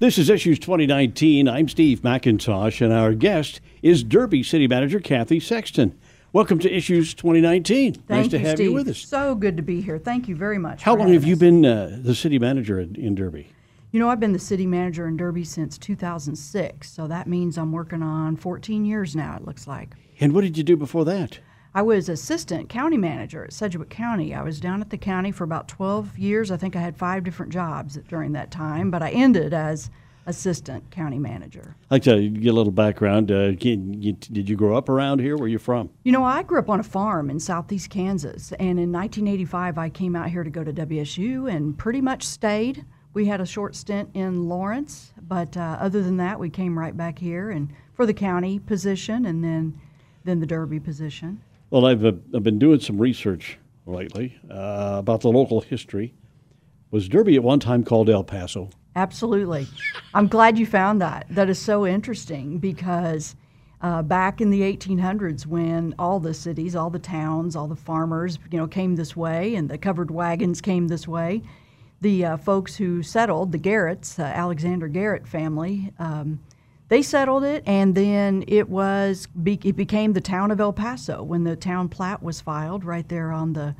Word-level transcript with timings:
This 0.00 0.18
is 0.18 0.28
Issues 0.28 0.58
2019. 0.58 1.48
I'm 1.48 1.68
Steve 1.68 2.00
McIntosh, 2.00 2.80
and 2.80 2.92
our 2.92 3.14
guest 3.14 3.60
is 3.80 4.02
Derby 4.02 4.42
City 4.42 4.66
Manager 4.66 4.98
Kathy 4.98 5.38
Sexton. 5.38 5.96
Welcome 6.32 6.58
to 6.58 6.76
Issues 6.76 7.14
2019. 7.14 7.94
Thank 7.94 8.08
nice 8.10 8.28
to 8.30 8.38
you, 8.38 8.44
have 8.44 8.56
Steve. 8.56 8.70
you 8.70 8.74
with 8.74 8.88
us. 8.88 8.98
So 8.98 9.36
good 9.36 9.56
to 9.56 9.62
be 9.62 9.80
here. 9.80 10.00
Thank 10.00 10.26
you 10.26 10.34
very 10.34 10.58
much. 10.58 10.82
How 10.82 10.96
long 10.96 11.12
have 11.12 11.22
you 11.22 11.36
been 11.36 11.64
uh, 11.64 11.96
the 12.02 12.12
city 12.12 12.40
manager 12.40 12.80
in, 12.80 12.96
in 12.96 13.14
Derby? 13.14 13.46
You 13.92 14.00
know, 14.00 14.08
I've 14.08 14.18
been 14.18 14.32
the 14.32 14.40
city 14.40 14.66
manager 14.66 15.06
in 15.06 15.16
Derby 15.16 15.44
since 15.44 15.78
2006, 15.78 16.90
so 16.90 17.06
that 17.06 17.28
means 17.28 17.56
I'm 17.56 17.70
working 17.70 18.02
on 18.02 18.34
14 18.36 18.84
years 18.84 19.14
now. 19.14 19.36
It 19.36 19.44
looks 19.44 19.68
like. 19.68 19.94
And 20.18 20.32
what 20.32 20.40
did 20.40 20.58
you 20.58 20.64
do 20.64 20.76
before 20.76 21.04
that? 21.04 21.38
I 21.76 21.82
was 21.82 22.08
assistant 22.08 22.68
county 22.68 22.96
manager 22.96 23.42
at 23.42 23.52
Sedgwick 23.52 23.90
County. 23.90 24.32
I 24.32 24.42
was 24.42 24.60
down 24.60 24.80
at 24.80 24.90
the 24.90 24.96
county 24.96 25.32
for 25.32 25.42
about 25.42 25.66
12 25.66 26.16
years. 26.16 26.52
I 26.52 26.56
think 26.56 26.76
I 26.76 26.80
had 26.80 26.96
five 26.96 27.24
different 27.24 27.50
jobs 27.50 27.98
during 28.08 28.30
that 28.32 28.52
time, 28.52 28.92
but 28.92 29.02
I 29.02 29.10
ended 29.10 29.52
as 29.52 29.90
assistant 30.24 30.88
county 30.92 31.18
manager. 31.18 31.74
I'd 31.90 31.94
like 31.94 32.02
to 32.04 32.28
get 32.28 32.50
a 32.50 32.52
little 32.52 32.70
background. 32.70 33.32
Uh, 33.32 33.50
did 33.50 34.48
you 34.48 34.54
grow 34.54 34.76
up 34.76 34.88
around 34.88 35.18
here? 35.18 35.36
Where 35.36 35.46
are 35.46 35.48
you 35.48 35.58
from? 35.58 35.90
You 36.04 36.12
know, 36.12 36.22
I 36.22 36.44
grew 36.44 36.60
up 36.60 36.70
on 36.70 36.78
a 36.78 36.84
farm 36.84 37.28
in 37.28 37.40
southeast 37.40 37.90
Kansas, 37.90 38.52
and 38.52 38.78
in 38.78 38.92
1985, 38.92 39.76
I 39.76 39.88
came 39.88 40.14
out 40.14 40.30
here 40.30 40.44
to 40.44 40.50
go 40.50 40.62
to 40.62 40.72
WSU 40.72 41.52
and 41.52 41.76
pretty 41.76 42.00
much 42.00 42.22
stayed. 42.22 42.84
We 43.14 43.26
had 43.26 43.40
a 43.40 43.46
short 43.46 43.74
stint 43.74 44.10
in 44.14 44.48
Lawrence, 44.48 45.12
but 45.26 45.56
uh, 45.56 45.76
other 45.80 46.04
than 46.04 46.18
that, 46.18 46.38
we 46.38 46.50
came 46.50 46.78
right 46.78 46.96
back 46.96 47.18
here 47.18 47.50
and 47.50 47.68
for 47.94 48.06
the 48.06 48.14
county 48.14 48.60
position, 48.60 49.26
and 49.26 49.42
then 49.42 49.80
then 50.22 50.38
the 50.38 50.46
Derby 50.46 50.78
position. 50.78 51.42
Well, 51.74 51.86
I've, 51.86 52.04
uh, 52.04 52.12
I've 52.32 52.44
been 52.44 52.60
doing 52.60 52.78
some 52.78 53.00
research 53.00 53.58
lately 53.84 54.38
uh, 54.48 54.94
about 55.00 55.22
the 55.22 55.28
local 55.28 55.60
history. 55.60 56.14
Was 56.92 57.08
Derby 57.08 57.34
at 57.34 57.42
one 57.42 57.58
time 57.58 57.82
called 57.82 58.08
El 58.08 58.22
Paso? 58.22 58.70
Absolutely. 58.94 59.66
I'm 60.14 60.28
glad 60.28 60.56
you 60.56 60.66
found 60.66 61.00
that. 61.00 61.26
That 61.30 61.50
is 61.50 61.58
so 61.58 61.84
interesting 61.84 62.58
because 62.58 63.34
uh, 63.82 64.02
back 64.02 64.40
in 64.40 64.50
the 64.50 64.60
1800s, 64.60 65.46
when 65.46 65.96
all 65.98 66.20
the 66.20 66.32
cities, 66.32 66.76
all 66.76 66.90
the 66.90 67.00
towns, 67.00 67.56
all 67.56 67.66
the 67.66 67.74
farmers, 67.74 68.38
you 68.52 68.58
know, 68.58 68.68
came 68.68 68.94
this 68.94 69.16
way, 69.16 69.56
and 69.56 69.68
the 69.68 69.76
covered 69.76 70.12
wagons 70.12 70.60
came 70.60 70.86
this 70.86 71.08
way, 71.08 71.42
the 72.00 72.24
uh, 72.24 72.36
folks 72.36 72.76
who 72.76 73.02
settled, 73.02 73.50
the 73.50 73.58
Garretts, 73.58 74.20
uh, 74.20 74.22
Alexander 74.22 74.86
Garrett 74.86 75.26
family, 75.26 75.92
um, 75.98 76.38
they 76.88 77.02
settled 77.02 77.44
it, 77.44 77.62
and 77.66 77.94
then 77.94 78.44
it 78.46 78.68
was 78.68 79.26
it 79.46 79.76
became 79.76 80.12
the 80.12 80.20
town 80.20 80.50
of 80.50 80.60
El 80.60 80.72
Paso 80.72 81.22
when 81.22 81.44
the 81.44 81.56
town 81.56 81.88
plat 81.88 82.22
was 82.22 82.40
filed 82.40 82.84
right 82.84 83.08
there 83.08 83.32
on 83.32 83.54
the 83.54 83.74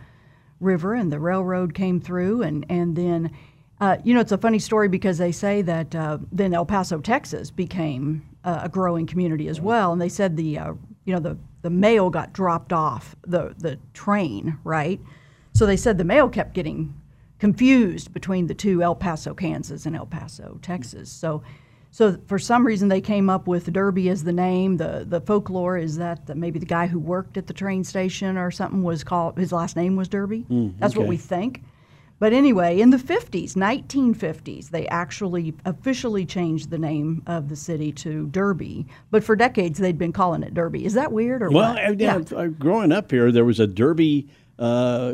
river, 0.61 0.95
and 0.95 1.13
the 1.13 1.21
railroad 1.21 1.75
came 1.75 2.01
through, 2.01 2.43
and 2.43 2.65
and 2.69 2.97
then. 2.97 3.31
Uh, 3.81 3.97
you 4.05 4.15
know, 4.15 4.21
it's 4.21 4.31
a 4.31 4.39
funny 4.39 4.61
story 4.61 4.89
because 4.89 5.19
they 5.19 5.33
say 5.33 5.61
that 5.61 5.95
uh, 5.97 6.17
then 6.31 6.55
El 6.55 6.65
Paso, 6.65 7.01
Texas, 7.01 7.51
became 7.51 8.25
uh, 8.45 8.61
a 8.63 8.69
growing 8.69 9.05
community 9.05 9.49
as 9.49 9.61
well, 9.61 9.93
and 9.93 10.01
they 10.01 10.09
said 10.09 10.37
the 10.37 10.57
uh, 10.57 10.73
you 11.05 11.13
know 11.13 11.19
the 11.19 11.37
the 11.63 11.71
mail 11.71 12.09
got 12.09 12.33
dropped 12.33 12.73
off 12.73 13.17
the 13.27 13.53
the 13.59 13.79
train, 13.93 14.57
right? 14.63 15.01
So 15.55 15.67
they 15.67 15.77
said 15.77 15.99
the 15.99 16.05
mail 16.05 16.29
kept 16.29 16.55
getting 16.55 16.95
confused 17.41 18.15
between 18.15 18.47
the 18.47 18.55
two 18.55 18.81
El 18.81 18.95
Paso, 18.95 19.35
Kansas, 19.35 19.87
and 19.87 19.97
El 19.97 20.07
Paso, 20.07 20.59
Texas. 20.63 21.11
So. 21.11 21.43
So 21.95 22.19
for 22.27 22.41
some 22.41 22.67
reason 22.67 22.89
they 22.89 23.01
came 23.01 23.31
up 23.31 23.47
with 23.47 23.73
Derby 23.73 24.09
as 24.09 24.25
the 24.25 24.33
name. 24.33 24.79
The 24.79 25.07
the 25.09 25.21
folklore 25.21 25.79
is 25.79 25.97
that 25.99 26.27
the, 26.27 26.35
maybe 26.35 26.59
the 26.59 26.67
guy 26.67 26.89
who 26.89 26.99
worked 26.99 27.37
at 27.37 27.47
the 27.47 27.53
train 27.53 27.85
station 27.85 28.37
or 28.37 28.51
something 28.51 28.83
was 28.83 29.05
called 29.05 29.39
his 29.39 29.53
last 29.53 29.77
name 29.77 29.95
was 29.95 30.09
Derby. 30.09 30.45
Mm, 30.51 30.75
That's 30.81 30.97
what 30.97 31.07
we 31.07 31.17
think. 31.17 31.63
But 32.19 32.33
anyway, 32.33 32.81
in 32.81 32.91
the 32.91 32.97
50s, 32.97 33.55
1950s, 33.55 34.71
they 34.71 34.89
actually 34.89 35.55
officially 35.65 36.27
changed 36.27 36.71
the 36.71 36.79
name 36.79 37.23
of 37.29 37.49
the 37.49 37.55
city 37.55 37.93
to 37.93 38.27
Derby. 38.27 38.87
But 39.13 39.23
for 39.23 39.37
decades, 39.37 39.79
they'd 39.79 39.99
been 39.99 40.13
calling 40.13 40.43
it 40.43 40.53
Derby. 40.53 40.85
Is 40.85 40.95
that 40.95 41.13
weird 41.13 41.43
or 41.43 41.51
Well, 41.51 41.75
what? 41.75 41.85
I, 41.85 41.91
yeah. 41.91 42.23
Uh, 42.35 42.49
growing 42.49 42.91
up 42.91 43.13
here, 43.13 43.31
there 43.31 43.45
was 43.45 43.61
a 43.61 43.69
Derby 43.69 44.29
uh, 44.59 45.13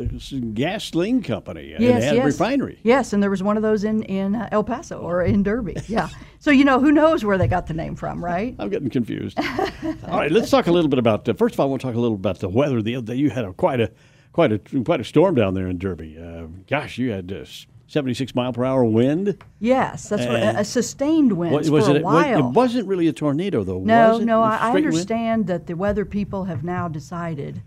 gasoline 0.53 1.23
company. 1.23 1.73
and 1.73 1.83
Yes, 1.83 2.03
it 2.03 2.05
had 2.05 2.15
yes. 2.15 2.23
a 2.23 2.25
refinery. 2.27 2.79
Yes, 2.83 3.13
and 3.13 3.23
there 3.23 3.29
was 3.29 3.41
one 3.41 3.57
of 3.57 3.63
those 3.63 3.83
in, 3.83 4.03
in 4.03 4.35
uh, 4.35 4.49
El 4.51 4.63
Paso 4.63 4.99
or 4.99 5.23
in 5.23 5.43
Derby. 5.43 5.75
Yeah. 5.87 6.09
so, 6.39 6.51
you 6.51 6.63
know, 6.63 6.79
who 6.79 6.91
knows 6.91 7.25
where 7.25 7.37
they 7.37 7.47
got 7.47 7.67
the 7.67 7.73
name 7.73 7.95
from, 7.95 8.23
right? 8.23 8.55
I'm 8.59 8.69
getting 8.69 8.89
confused. 8.89 9.39
All 9.39 10.19
right, 10.19 10.31
let's 10.31 10.49
talk 10.49 10.67
a 10.67 10.71
little 10.71 10.89
bit 10.89 10.99
about. 10.99 11.27
Uh, 11.27 11.33
first 11.33 11.55
of 11.55 11.59
all, 11.59 11.67
I 11.67 11.69
want 11.69 11.81
to 11.81 11.87
talk 11.87 11.95
a 11.95 11.99
little 11.99 12.17
bit 12.17 12.21
about 12.21 12.39
the 12.39 12.49
weather. 12.49 12.81
The 12.81 12.95
other 12.95 13.07
day, 13.07 13.15
you 13.15 13.29
had 13.29 13.45
a 13.45 13.53
quite 13.53 13.79
a 13.79 13.91
quite 14.31 14.51
a 14.51 14.59
quite 14.59 15.01
a 15.01 15.03
storm 15.03 15.35
down 15.35 15.53
there 15.53 15.67
in 15.67 15.77
Derby. 15.77 16.17
Uh, 16.17 16.47
gosh, 16.67 16.97
you 16.97 17.11
had 17.11 17.31
uh, 17.31 17.45
76 17.87 18.33
mile 18.35 18.53
per 18.53 18.63
hour 18.63 18.85
wind. 18.85 19.43
Yes, 19.59 20.07
that's 20.07 20.25
what, 20.25 20.39
a, 20.55 20.63
sustained 20.63 21.33
wind 21.33 21.53
What- 21.53 21.65
for 21.65 21.71
was 21.71 21.87
a 21.89 21.95
it, 21.95 22.03
while. 22.03 22.49
It 22.49 22.53
wasn't 22.53 22.87
really 22.87 23.07
a 23.07 23.13
tornado, 23.13 23.63
though. 23.63 23.79
No, 23.79 24.13
was 24.13 24.21
it? 24.21 24.25
no, 24.25 24.41
I, 24.41 24.55
straight 24.57 24.73
wind? 24.73 24.85
understand 24.85 25.47
that 25.47 25.67
the 25.67 25.75
weather 25.75 26.05
people 26.05 26.45
have 26.45 26.63
now 26.63 26.87
decided 26.87 27.61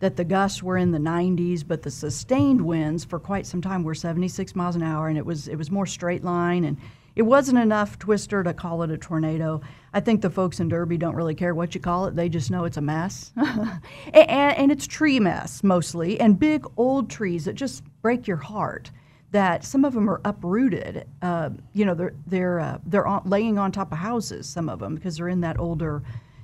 that 0.00 0.16
the 0.16 0.24
gusts 0.24 0.62
were 0.62 0.76
in 0.76 0.92
the 0.92 0.98
90s, 0.98 1.66
but 1.66 1.82
the 1.82 1.90
sustained 1.90 2.60
winds 2.60 3.04
for 3.04 3.18
quite 3.18 3.46
some 3.46 3.62
time 3.62 3.82
were 3.82 3.94
76 3.94 4.54
miles 4.54 4.76
an 4.76 4.82
hour, 4.82 5.08
and 5.08 5.16
it 5.16 5.24
was 5.24 5.48
it 5.48 5.56
was 5.56 5.70
more 5.70 5.86
straight 5.86 6.22
line, 6.22 6.64
and 6.64 6.76
it 7.14 7.22
wasn't 7.22 7.58
enough 7.58 7.98
twister 7.98 8.42
to 8.44 8.52
call 8.52 8.82
it 8.82 8.90
a 8.90 8.98
tornado. 8.98 9.60
I 9.94 10.00
think 10.00 10.20
the 10.20 10.28
folks 10.28 10.60
in 10.60 10.68
Derby 10.68 10.98
don't 10.98 11.14
really 11.14 11.34
care 11.34 11.54
what 11.54 11.74
you 11.74 11.80
call 11.80 12.06
it; 12.06 12.14
they 12.14 12.28
just 12.28 12.50
know 12.50 12.64
it's 12.64 12.76
a 12.76 12.82
mess, 12.82 13.32
and, 13.36 14.30
and 14.58 14.72
it's 14.72 14.86
tree 14.86 15.18
mess 15.18 15.64
mostly, 15.64 16.20
and 16.20 16.38
big 16.38 16.66
old 16.76 17.08
trees 17.08 17.46
that 17.46 17.54
just 17.54 17.82
break 18.02 18.26
your 18.26 18.36
heart 18.36 18.90
that 19.32 19.64
some 19.64 19.84
of 19.84 19.92
them 19.92 20.08
are 20.08 20.20
uprooted. 20.24 21.06
Uh, 21.22 21.50
you 21.72 21.84
know, 21.84 21.94
they're 21.94 22.14
they're 22.26 22.60
uh, 22.60 22.78
they're 22.86 23.06
laying 23.24 23.58
on 23.58 23.72
top 23.72 23.92
of 23.92 23.98
houses. 23.98 24.48
Some 24.48 24.68
of 24.68 24.78
them 24.78 24.94
because 24.94 25.16
they're 25.16 25.28
in 25.28 25.40
that 25.40 25.58
older, 25.58 26.02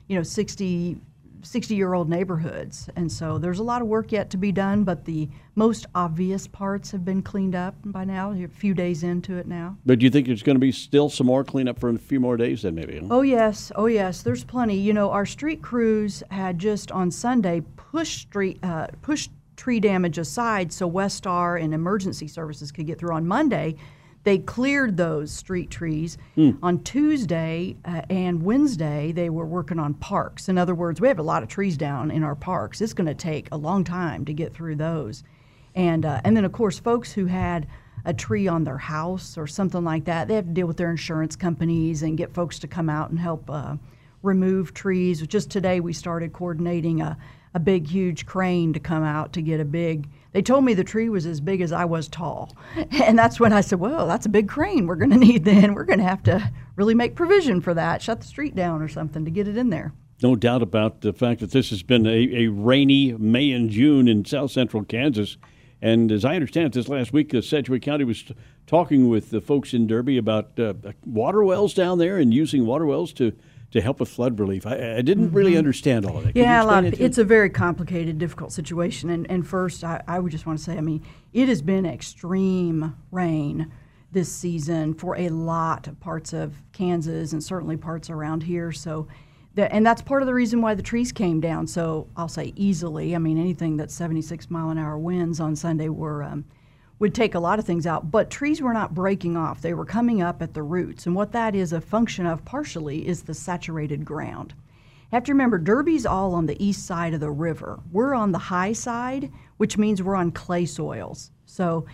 you 0.08 0.16
know, 0.16 0.22
60, 0.22 0.98
60 1.42 1.74
year 1.74 1.94
old 1.94 2.08
neighborhoods, 2.08 2.88
and 2.96 3.10
so 3.10 3.38
there's 3.38 3.58
a 3.58 3.62
lot 3.62 3.82
of 3.82 3.88
work 3.88 4.12
yet 4.12 4.30
to 4.30 4.36
be 4.36 4.52
done. 4.52 4.84
But 4.84 5.04
the 5.04 5.28
most 5.54 5.86
obvious 5.94 6.46
parts 6.46 6.90
have 6.92 7.04
been 7.04 7.22
cleaned 7.22 7.54
up 7.54 7.74
by 7.84 8.04
now. 8.04 8.32
You're 8.32 8.48
a 8.48 8.50
few 8.50 8.74
days 8.74 9.02
into 9.02 9.36
it 9.36 9.46
now. 9.46 9.76
But 9.84 9.98
do 9.98 10.04
you 10.04 10.10
think 10.10 10.26
there's 10.26 10.42
going 10.42 10.56
to 10.56 10.60
be 10.60 10.72
still 10.72 11.10
some 11.10 11.26
more 11.26 11.44
cleanup 11.44 11.78
for 11.78 11.90
a 11.90 11.98
few 11.98 12.20
more 12.20 12.36
days 12.36 12.62
then, 12.62 12.74
maybe? 12.74 12.98
huh? 12.98 13.06
Oh 13.10 13.22
yes, 13.22 13.72
oh 13.76 13.86
yes. 13.86 14.22
There's 14.22 14.44
plenty. 14.44 14.76
You 14.76 14.92
know, 14.92 15.10
our 15.10 15.26
street 15.26 15.62
crews 15.62 16.22
had 16.30 16.58
just 16.58 16.90
on 16.92 17.10
Sunday 17.10 17.62
pushed 17.76 18.20
street 18.20 18.58
uh, 18.62 18.86
pushed 19.02 19.30
tree 19.56 19.80
damage 19.80 20.18
aside 20.18 20.72
so 20.72 20.90
Westar 20.90 21.62
and 21.62 21.74
emergency 21.74 22.26
services 22.26 22.72
could 22.72 22.86
get 22.86 22.98
through. 22.98 23.14
On 23.14 23.26
Monday, 23.26 23.76
they 24.24 24.38
cleared 24.38 24.96
those 24.96 25.32
street 25.32 25.70
trees. 25.70 26.16
On 26.62 26.82
Tuesday 26.84 27.76
uh, 27.84 28.02
and 28.08 28.42
Wednesday, 28.42 29.12
they 29.12 29.30
were 29.30 29.46
working 29.46 29.78
on 29.78 29.94
parks. 29.94 30.48
In 30.48 30.58
other 30.58 30.74
words, 30.74 31.00
we 31.00 31.08
have 31.08 31.18
a 31.18 31.24
lot 31.24 31.42
of 31.42 31.48
trees 31.48 31.76
down 31.76 32.10
in 32.10 32.22
our 32.22 32.36
parks. 32.36 32.80
It's 32.80 32.92
going 32.92 33.08
to 33.08 33.14
take 33.14 33.48
a 33.50 33.56
long 33.56 33.82
time 33.84 34.24
to 34.26 34.32
get 34.32 34.54
through 34.54 34.76
those. 34.76 35.24
And 35.74 36.04
uh, 36.04 36.20
and 36.24 36.36
then 36.36 36.44
of 36.44 36.52
course, 36.52 36.78
folks 36.78 37.12
who 37.12 37.26
had 37.26 37.66
a 38.04 38.12
tree 38.12 38.48
on 38.48 38.64
their 38.64 38.78
house 38.78 39.38
or 39.38 39.46
something 39.46 39.84
like 39.84 40.04
that, 40.04 40.28
they 40.28 40.34
have 40.34 40.46
to 40.46 40.52
deal 40.52 40.66
with 40.66 40.76
their 40.76 40.90
insurance 40.90 41.36
companies 41.36 42.02
and 42.02 42.18
get 42.18 42.34
folks 42.34 42.58
to 42.60 42.68
come 42.68 42.88
out 42.88 43.10
and 43.10 43.18
help 43.18 43.48
uh, 43.48 43.76
remove 44.22 44.74
trees. 44.74 45.24
Just 45.26 45.50
today, 45.50 45.80
we 45.80 45.92
started 45.92 46.32
coordinating 46.32 47.00
a, 47.00 47.16
a 47.54 47.60
big, 47.60 47.86
huge 47.86 48.26
crane 48.26 48.72
to 48.72 48.80
come 48.80 49.02
out 49.02 49.32
to 49.32 49.42
get 49.42 49.60
a 49.60 49.64
big. 49.64 50.08
They 50.32 50.42
told 50.42 50.64
me 50.64 50.72
the 50.74 50.84
tree 50.84 51.08
was 51.08 51.26
as 51.26 51.40
big 51.40 51.60
as 51.60 51.72
I 51.72 51.84
was 51.84 52.08
tall, 52.08 52.56
and 53.02 53.18
that's 53.18 53.38
when 53.38 53.52
I 53.52 53.60
said, 53.60 53.80
"Well, 53.80 54.06
that's 54.06 54.26
a 54.26 54.30
big 54.30 54.48
crane. 54.48 54.86
We're 54.86 54.96
going 54.96 55.10
to 55.18 55.18
need 55.18 55.44
then. 55.44 55.74
We're 55.74 55.84
going 55.84 55.98
to 55.98 56.04
have 56.04 56.22
to 56.24 56.50
really 56.76 56.94
make 56.94 57.14
provision 57.14 57.60
for 57.60 57.74
that. 57.74 58.02
Shut 58.02 58.20
the 58.20 58.26
street 58.26 58.54
down 58.54 58.82
or 58.82 58.88
something 58.88 59.24
to 59.24 59.30
get 59.30 59.48
it 59.48 59.56
in 59.56 59.70
there." 59.70 59.92
No 60.22 60.36
doubt 60.36 60.62
about 60.62 61.00
the 61.00 61.12
fact 61.12 61.40
that 61.40 61.50
this 61.50 61.70
has 61.70 61.82
been 61.82 62.06
a, 62.06 62.44
a 62.44 62.46
rainy 62.46 63.12
May 63.12 63.50
and 63.50 63.68
June 63.68 64.06
in 64.06 64.24
south 64.24 64.52
central 64.52 64.84
Kansas. 64.84 65.36
And 65.84 66.12
as 66.12 66.24
I 66.24 66.36
understand 66.36 66.66
it, 66.66 66.72
this 66.74 66.88
last 66.88 67.12
week, 67.12 67.34
uh, 67.34 67.40
Sedgwick 67.40 67.82
County 67.82 68.04
was 68.04 68.22
t- 68.22 68.36
talking 68.68 69.08
with 69.08 69.30
the 69.30 69.40
folks 69.40 69.74
in 69.74 69.88
Derby 69.88 70.16
about 70.16 70.56
uh, 70.56 70.74
water 71.04 71.42
wells 71.42 71.74
down 71.74 71.98
there 71.98 72.18
and 72.18 72.32
using 72.32 72.66
water 72.66 72.86
wells 72.86 73.12
to, 73.14 73.32
to 73.72 73.80
help 73.80 74.00
with 74.00 74.08
flood 74.08 74.38
relief. 74.38 74.66
I, 74.66 74.96
I 74.96 75.02
didn't 75.02 75.32
really 75.32 75.56
understand 75.56 76.04
all 76.06 76.18
of 76.18 76.24
that. 76.24 76.34
Can 76.34 76.42
Yeah, 76.42 76.62
a 76.62 76.64
lot 76.64 76.84
of, 76.84 76.92
it 76.92 77.00
it's 77.00 77.18
a 77.18 77.24
very 77.24 77.50
complicated, 77.50 78.18
difficult 78.18 78.52
situation. 78.52 79.10
And, 79.10 79.28
and 79.30 79.46
first, 79.46 79.82
I, 79.82 80.02
I 80.06 80.18
would 80.18 80.30
just 80.30 80.46
want 80.46 80.58
to 80.58 80.64
say, 80.64 80.76
I 80.76 80.80
mean, 80.82 81.04
it 81.32 81.48
has 81.48 81.62
been 81.62 81.86
extreme 81.86 82.94
rain 83.10 83.72
this 84.12 84.30
season 84.30 84.92
for 84.92 85.16
a 85.16 85.30
lot 85.30 85.88
of 85.88 85.98
parts 86.00 86.34
of 86.34 86.54
Kansas 86.72 87.32
and 87.32 87.42
certainly 87.42 87.78
parts 87.78 88.10
around 88.10 88.42
here. 88.42 88.72
So, 88.72 89.08
the, 89.54 89.72
and 89.74 89.84
that's 89.84 90.02
part 90.02 90.22
of 90.22 90.26
the 90.26 90.34
reason 90.34 90.60
why 90.60 90.74
the 90.74 90.82
trees 90.82 91.10
came 91.10 91.40
down. 91.40 91.66
So 91.66 92.08
I'll 92.14 92.28
say 92.28 92.52
easily. 92.56 93.14
I 93.14 93.18
mean, 93.18 93.38
anything 93.38 93.78
that's 93.78 93.94
76 93.94 94.50
mile 94.50 94.68
an 94.68 94.78
hour 94.78 94.98
winds 94.98 95.40
on 95.40 95.56
Sunday 95.56 95.88
were 95.88 96.22
um, 96.22 96.44
would 97.02 97.14
take 97.16 97.34
a 97.34 97.40
lot 97.40 97.58
of 97.58 97.64
things 97.64 97.84
out. 97.84 98.12
But 98.12 98.30
trees 98.30 98.62
were 98.62 98.72
not 98.72 98.94
breaking 98.94 99.36
off; 99.36 99.60
they 99.60 99.74
were 99.74 99.84
coming 99.84 100.22
up 100.22 100.40
at 100.40 100.54
the 100.54 100.62
roots. 100.62 101.04
And 101.04 101.16
what 101.16 101.32
that 101.32 101.52
is 101.52 101.72
a 101.72 101.80
function 101.80 102.26
of, 102.26 102.44
partially, 102.44 103.08
is 103.08 103.22
the 103.22 103.34
saturated 103.34 104.04
ground. 104.04 104.54
You 105.10 105.16
have 105.16 105.24
to 105.24 105.32
remember, 105.32 105.58
Derby's 105.58 106.06
all 106.06 106.32
on 106.32 106.46
the 106.46 106.64
east 106.64 106.86
side 106.86 107.12
of 107.12 107.18
the 107.18 107.28
river. 107.28 107.80
We're 107.90 108.14
on 108.14 108.30
the 108.30 108.38
high 108.38 108.72
side, 108.72 109.32
which 109.56 109.76
means 109.76 110.00
we're 110.00 110.14
on 110.14 110.30
clay 110.30 110.64
soils. 110.64 111.32
So 111.44 111.86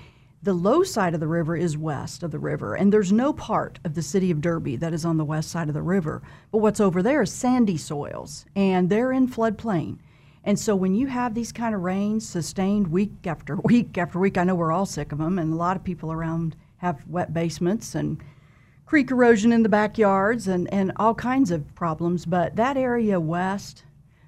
the 0.43 0.53
low 0.53 0.83
side 0.83 1.15
of 1.15 1.21
the 1.21 1.27
river 1.27 1.57
is 1.57 1.79
west 1.79 2.23
of 2.23 2.31
the 2.31 2.39
river, 2.39 2.75
and 2.75 2.93
there's 2.93 3.11
no 3.11 3.33
part 3.33 3.79
of 3.85 3.95
the 3.95 4.03
city 4.03 4.31
of 4.31 4.43
Derby 4.43 4.77
that 4.77 4.93
is 4.93 5.07
on 5.07 5.17
the 5.17 5.25
west 5.25 5.51
side 5.51 5.69
of 5.69 5.75
the 5.75 5.81
river. 5.81 6.21
But 6.53 6.59
what's 6.59 6.81
over 6.81 7.03
there 7.03 7.23
is 7.23 7.33
sandy 7.33 7.79
soils, 7.79 8.45
and 8.55 8.91
they're 8.91 9.13
in 9.13 9.27
floodplain. 9.27 10.01
And 10.49 10.59
so 10.59 10.75
when 10.75 10.95
you 10.95 11.09
have 11.09 11.35
these 11.35 11.53
kind 11.53 11.75
of 11.75 11.83
rains 11.83 12.27
sustained 12.27 12.89
week 12.89 13.27
after 13.27 13.57
week 13.65 13.99
after 13.99 14.19
week, 14.19 14.39
I 14.39 14.45
know 14.45 14.55
we're 14.55 14.73
all 14.73 14.87
sick 14.87 15.13
of 15.13 15.19
them, 15.19 15.39
and 15.39 15.53
a 15.53 15.57
lot 15.57 15.77
of 15.77 15.85
people 15.85 16.11
around 16.11 16.57
have 16.79 17.07
wet 17.07 17.35
basements 17.35 17.95
and 17.95 18.19
creek 18.87 19.11
erosion 19.11 19.53
in 19.53 19.63
the 19.63 19.69
backyards 19.69 20.49
and, 20.49 20.73
and 20.73 20.91
all 20.97 21.15
kinds 21.15 21.51
of 21.51 21.75
problems. 21.75 22.25
But 22.25 22.57
that 22.57 22.79
area 22.79 23.21
west, 23.21 23.85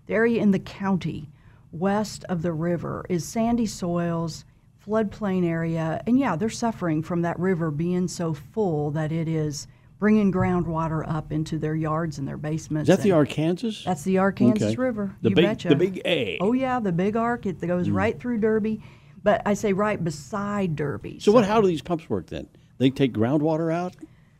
the 0.08 0.12
area 0.12 0.42
in 0.42 0.50
the 0.50 0.58
county 0.58 1.30
west 1.72 2.26
of 2.28 2.42
the 2.42 2.52
river, 2.52 3.06
is 3.08 3.24
sandy 3.24 3.64
soils 3.64 4.44
floodplain 4.86 5.42
area. 5.42 6.02
And 6.06 6.18
yeah, 6.18 6.36
they're 6.36 6.50
suffering 6.50 7.02
from 7.02 7.22
that 7.22 7.38
river 7.38 7.70
being 7.70 8.08
so 8.08 8.34
full 8.34 8.90
that 8.90 9.10
it 9.10 9.26
is 9.26 9.66
bringing 10.00 10.32
groundwater 10.32 11.06
up 11.06 11.30
into 11.30 11.58
their 11.58 11.74
yards 11.76 12.18
and 12.18 12.26
their 12.26 12.38
basements. 12.38 12.88
Is 12.88 12.96
that 12.96 13.02
the 13.02 13.12
Arkansas? 13.12 13.82
That's 13.84 14.02
the 14.02 14.18
Arkansas 14.18 14.64
Okay. 14.64 14.76
River. 14.76 15.14
The 15.20 15.28
you 15.28 15.36
big- 15.36 15.44
betcha. 15.44 15.68
the 15.68 15.76
big 15.76 16.00
A. 16.04 16.38
Oh 16.40 16.52
yeah, 16.52 16.80
the 16.80 16.90
big 16.90 17.14
arc. 17.16 17.46
It 17.46 17.60
goes 17.60 17.90
right 17.90 18.18
through 18.18 18.38
Derby, 18.38 18.82
but 19.22 19.42
I 19.46 19.54
say 19.54 19.72
right 19.72 20.02
beside 20.02 20.74
Derby. 20.74 21.20
So 21.20 21.30
what? 21.30 21.44
How 21.44 21.60
do 21.60 21.68
these 21.68 21.82
pumps 21.82 22.08
work 22.10 22.26
then? 22.26 22.48
They 22.78 22.90
take 22.90 23.12
groundwater 23.12 23.72
out. 23.72 23.94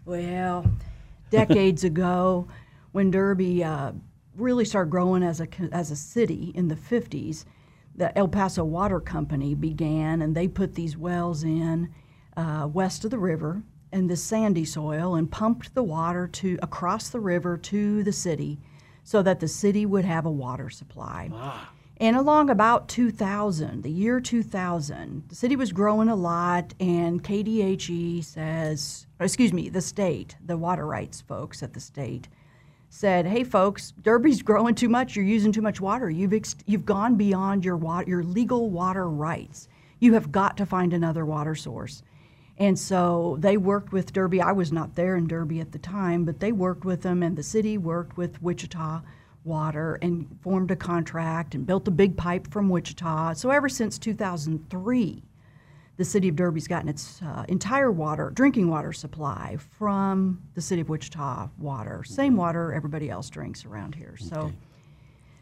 Well, 0.07 0.65
decades 1.31 1.85
ago, 1.85 2.49
when 2.93 3.11
Derby 3.11 3.63
uh, 3.63 3.93
really 4.37 4.65
started 4.65 4.91
growing 4.91 5.23
as 5.23 5.41
a 5.43 5.47
as 5.71 5.91
a 5.91 5.97
city 5.97 6.53
in 6.55 6.69
the 6.69 6.75
50s, 6.75 7.45
the 7.95 8.17
El 8.19 8.29
Paso 8.29 8.65
Water 8.65 8.99
Company 8.99 9.55
began, 9.55 10.23
and 10.23 10.35
they 10.35 10.49
put 10.49 10.75
these 10.75 10.97
wells 10.97 11.45
in 11.45 11.91
uh, 12.39 12.67
west 12.73 13.05
of 13.05 13.11
the 13.11 13.19
river 13.19 13.63
in 13.93 14.07
the 14.07 14.17
sandy 14.17 14.65
soil 14.65 15.15
and 15.15 15.31
pumped 15.31 15.75
the 15.75 15.83
water 15.83 16.27
to 16.29 16.59
across 16.63 17.09
the 17.09 17.21
river 17.21 17.57
to 17.57 18.03
the 18.03 18.13
city, 18.13 18.59
so 19.05 19.23
that 19.23 19.41
the 19.41 19.49
city 19.49 19.87
would 19.87 20.05
have 20.05 20.27
a 20.27 20.31
water 20.31 20.71
supply. 20.71 21.31
Ah. 21.33 21.73
And 21.99 22.17
along 22.17 22.49
about 22.49 22.89
2000, 22.89 23.83
the 23.83 23.91
year 23.91 24.21
2000, 24.21 25.25
the 25.29 25.35
city 25.35 25.55
was 25.55 25.71
growing 25.71 26.09
a 26.09 26.17
lot, 26.17 26.73
and 26.81 27.23
KDHE 27.23 28.25
says, 28.25 29.07
excuse 29.21 29.53
me, 29.53 29.69
the 29.69 29.83
state, 29.83 30.35
the 30.45 30.57
water 30.57 30.87
rights 30.87 31.21
folks 31.21 31.63
at 31.63 31.75
the 31.75 31.81
state, 31.81 32.29
said, 32.89 33.27
"Hey, 33.27 33.45
folks, 33.45 33.93
Derby's 34.03 34.43
growing 34.43 34.75
too 34.75 34.89
much. 34.89 35.15
You're 35.15 35.25
using 35.25 35.53
too 35.53 35.63
much 35.63 35.81
water. 35.81 36.11
You've 36.11 36.33
ex- 36.33 36.57
you've 36.67 36.85
gone 36.85 37.17
beyond 37.17 37.65
your 37.65 37.79
your 38.07 38.25
legal 38.25 38.71
water 38.71 39.09
rights. 39.09 39.69
You 40.01 40.15
have 40.15 40.33
got 40.33 40.57
to 40.57 40.67
find 40.67 40.93
another 40.93 41.25
water 41.25 41.55
source." 41.55 42.03
And 42.61 42.79
so 42.79 43.39
they 43.41 43.57
worked 43.57 43.91
with 43.91 44.13
Derby. 44.13 44.43
I 44.43 44.53
was 44.53 44.71
not 44.71 44.95
there 44.95 45.17
in 45.17 45.27
Derby 45.27 45.61
at 45.61 45.73
the 45.73 45.79
time, 45.79 46.27
but 46.27 46.41
they 46.41 46.53
worked 46.53 46.85
with 46.85 47.01
them, 47.01 47.23
and 47.23 47.35
the 47.35 47.43
city 47.43 47.79
worked 47.79 48.19
with 48.19 48.41
Wichita 48.43 49.01
Water 49.45 49.99
and 50.03 50.29
formed 50.43 50.71
a 50.71 50.77
contract 50.77 51.55
and 51.55 51.67
built 51.67 51.89
a 51.89 51.91
big 51.91 52.19
pipe 52.19 52.53
from 52.53 52.69
Wichita. 52.69 53.33
So 53.33 53.49
ever 53.49 53.71
since 53.71 53.99
2003, 53.99 55.23
the 55.97 56.05
city 56.05 56.29
of 56.29 56.37
Derby's 56.37 56.69
gotten 56.69 56.91
its 56.91 57.23
uh, 57.23 57.47
entire 57.49 57.91
water, 57.91 58.31
drinking 58.35 58.69
water 58.69 58.93
supply 58.93 59.57
from 59.79 60.43
the 60.55 60.61
city 60.61 60.83
of 60.83 60.91
Wichita 60.91 61.49
water. 61.59 62.05
Same 62.05 62.37
water 62.37 62.75
everybody 62.75 63.09
else 63.09 63.31
drinks 63.31 63.65
around 63.65 63.95
here. 63.95 64.17
So. 64.19 64.53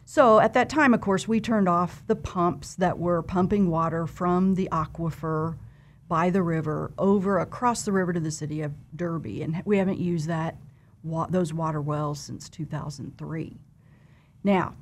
So 0.05 0.39
at 0.39 0.53
that 0.53 0.69
time, 0.69 0.95
of 0.95 1.01
course, 1.01 1.27
we 1.27 1.39
turned 1.39 1.69
off 1.69 2.01
the 2.07 2.15
pumps 2.15 2.73
that 2.75 2.97
were 2.97 3.21
pumping 3.21 3.69
water 3.69 4.07
from 4.07 4.55
the 4.55 4.67
aquifer 4.71 5.55
by 6.09 6.29
the 6.29 6.41
river 6.41 6.91
over 6.97 7.39
across 7.39 7.83
the 7.83 7.91
river 7.93 8.11
to 8.11 8.19
the 8.19 8.31
city 8.31 8.61
of 8.61 8.73
Derby, 8.95 9.43
and 9.43 9.61
we 9.63 9.77
haven't 9.77 9.99
used 9.99 10.27
that 10.27 10.57
wa- 11.03 11.27
those 11.27 11.53
water 11.53 11.79
wells 11.79 12.19
since 12.19 12.49
2003. 12.49 13.57
Now, 14.43 14.75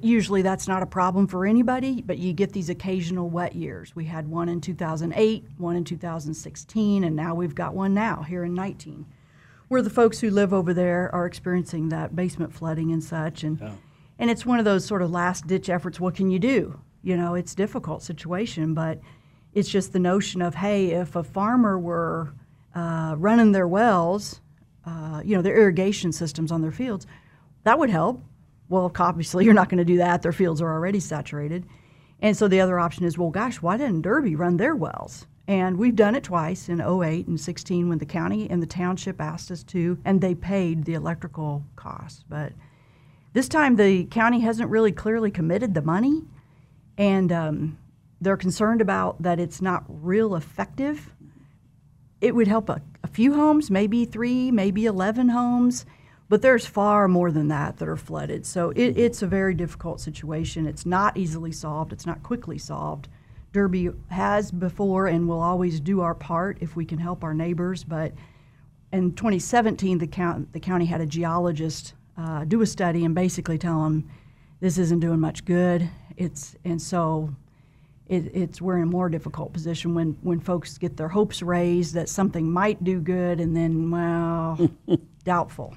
usually 0.00 0.42
that's 0.42 0.68
not 0.68 0.82
a 0.82 0.86
problem 0.86 1.26
for 1.26 1.46
anybody, 1.46 2.02
but 2.02 2.18
you 2.18 2.32
get 2.32 2.52
these 2.52 2.68
occasional 2.68 3.30
wet 3.30 3.54
years. 3.54 3.96
We 3.96 4.04
had 4.04 4.28
one 4.28 4.48
in 4.48 4.60
2008, 4.60 5.46
one 5.58 5.76
in 5.76 5.84
2016, 5.84 7.04
and 7.04 7.16
now 7.16 7.34
we've 7.34 7.54
got 7.54 7.74
one 7.74 7.94
now 7.94 8.22
here 8.22 8.44
in 8.44 8.54
19 8.54 9.06
where 9.72 9.80
the 9.80 9.88
folks 9.88 10.20
who 10.20 10.28
live 10.28 10.52
over 10.52 10.74
there 10.74 11.08
are 11.14 11.24
experiencing 11.24 11.88
that 11.88 12.14
basement 12.14 12.52
flooding 12.52 12.92
and 12.92 13.02
such 13.02 13.42
and 13.42 13.58
and 14.18 14.30
it's 14.30 14.44
one 14.44 14.58
of 14.58 14.66
those 14.66 14.84
sort 14.84 15.00
of 15.00 15.10
last 15.10 15.46
ditch 15.46 15.70
efforts 15.70 15.98
what 15.98 16.14
can 16.14 16.30
you 16.30 16.38
do 16.38 16.78
you 17.02 17.16
know 17.16 17.34
it's 17.34 17.54
a 17.54 17.56
difficult 17.56 18.02
situation 18.02 18.74
but 18.74 19.00
it's 19.54 19.68
just 19.68 19.92
the 19.92 19.98
notion 19.98 20.42
of 20.42 20.54
hey 20.54 20.90
if 20.90 21.16
a 21.16 21.22
farmer 21.22 21.78
were 21.78 22.32
uh, 22.74 23.14
running 23.18 23.52
their 23.52 23.68
wells 23.68 24.40
uh, 24.84 25.20
you 25.24 25.36
know 25.36 25.42
their 25.42 25.56
irrigation 25.56 26.12
systems 26.12 26.50
on 26.50 26.62
their 26.62 26.72
fields 26.72 27.06
that 27.64 27.78
would 27.78 27.90
help. 27.90 28.22
Well 28.68 28.90
obviously 28.98 29.44
you're 29.46 29.54
not 29.54 29.68
going 29.68 29.78
to 29.78 29.84
do 29.84 29.98
that. 29.98 30.22
Their 30.22 30.32
fields 30.32 30.60
are 30.60 30.72
already 30.72 31.00
saturated. 31.00 31.66
And 32.20 32.36
so 32.36 32.46
the 32.46 32.60
other 32.60 32.78
option 32.78 33.04
is 33.04 33.18
well 33.18 33.30
gosh 33.30 33.60
why 33.60 33.76
didn't 33.76 34.02
derby 34.02 34.36
run 34.36 34.56
their 34.56 34.74
wells? 34.74 35.26
And 35.48 35.76
we've 35.76 35.96
done 35.96 36.14
it 36.14 36.24
twice 36.24 36.68
in 36.68 36.80
08 36.80 37.26
and 37.26 37.40
16 37.40 37.88
when 37.88 37.98
the 37.98 38.06
county 38.06 38.48
and 38.48 38.62
the 38.62 38.66
township 38.66 39.20
asked 39.20 39.50
us 39.50 39.64
to, 39.64 39.98
and 40.04 40.20
they 40.20 40.34
paid 40.34 40.84
the 40.84 40.94
electrical 40.94 41.64
costs. 41.74 42.24
But 42.28 42.52
this 43.32 43.48
time 43.48 43.76
the 43.76 44.04
county 44.04 44.40
hasn't 44.40 44.70
really 44.70 44.92
clearly 44.92 45.30
committed 45.30 45.74
the 45.74 45.82
money, 45.82 46.22
and 46.96 47.32
um, 47.32 47.78
they're 48.22 48.36
concerned 48.36 48.80
about 48.80 49.20
that 49.22 49.40
it's 49.40 49.60
not 49.60 49.84
real 49.88 50.36
effective. 50.36 51.12
It 52.20 52.34
would 52.34 52.46
help 52.46 52.68
a, 52.68 52.80
a 53.02 53.08
few 53.08 53.34
homes, 53.34 53.68
maybe 53.68 54.04
three, 54.04 54.52
maybe 54.52 54.86
11 54.86 55.28
homes, 55.28 55.84
but 56.28 56.40
there's 56.40 56.64
far 56.64 57.08
more 57.08 57.32
than 57.32 57.48
that 57.48 57.78
that 57.78 57.88
are 57.88 57.96
flooded. 57.96 58.46
So 58.46 58.70
it, 58.70 58.96
it's 58.96 59.22
a 59.22 59.26
very 59.26 59.54
difficult 59.54 60.00
situation. 60.00 60.66
It's 60.66 60.86
not 60.86 61.16
easily 61.16 61.50
solved, 61.50 61.92
it's 61.92 62.06
not 62.06 62.22
quickly 62.22 62.58
solved. 62.58 63.08
Derby 63.52 63.90
has 64.08 64.50
before 64.52 65.08
and 65.08 65.28
will 65.28 65.42
always 65.42 65.80
do 65.80 66.00
our 66.00 66.14
part 66.14 66.58
if 66.60 66.76
we 66.76 66.86
can 66.86 66.98
help 66.98 67.24
our 67.24 67.34
neighbors. 67.34 67.84
But 67.84 68.12
in 68.92 69.12
2017, 69.14 69.98
the, 69.98 70.06
count, 70.06 70.52
the 70.52 70.60
county 70.60 70.86
had 70.86 71.00
a 71.00 71.06
geologist 71.06 71.94
uh, 72.16 72.44
do 72.44 72.62
a 72.62 72.66
study 72.66 73.04
and 73.04 73.14
basically 73.14 73.58
tell 73.58 73.82
them 73.82 74.08
this 74.60 74.78
isn't 74.78 75.00
doing 75.00 75.18
much 75.18 75.44
good. 75.44 75.90
It's 76.16 76.54
and 76.64 76.80
so 76.80 77.34
it, 78.08 78.34
it's 78.34 78.60
we're 78.60 78.76
in 78.76 78.84
a 78.84 78.86
more 78.86 79.08
difficult 79.08 79.52
position 79.52 79.94
when 79.94 80.16
when 80.22 80.40
folks 80.40 80.78
get 80.78 80.96
their 80.96 81.08
hopes 81.08 81.42
raised 81.42 81.94
that 81.94 82.08
something 82.08 82.50
might 82.50 82.82
do 82.84 83.00
good 83.00 83.40
and 83.40 83.56
then 83.56 83.90
well 83.90 84.70
doubtful. 85.24 85.74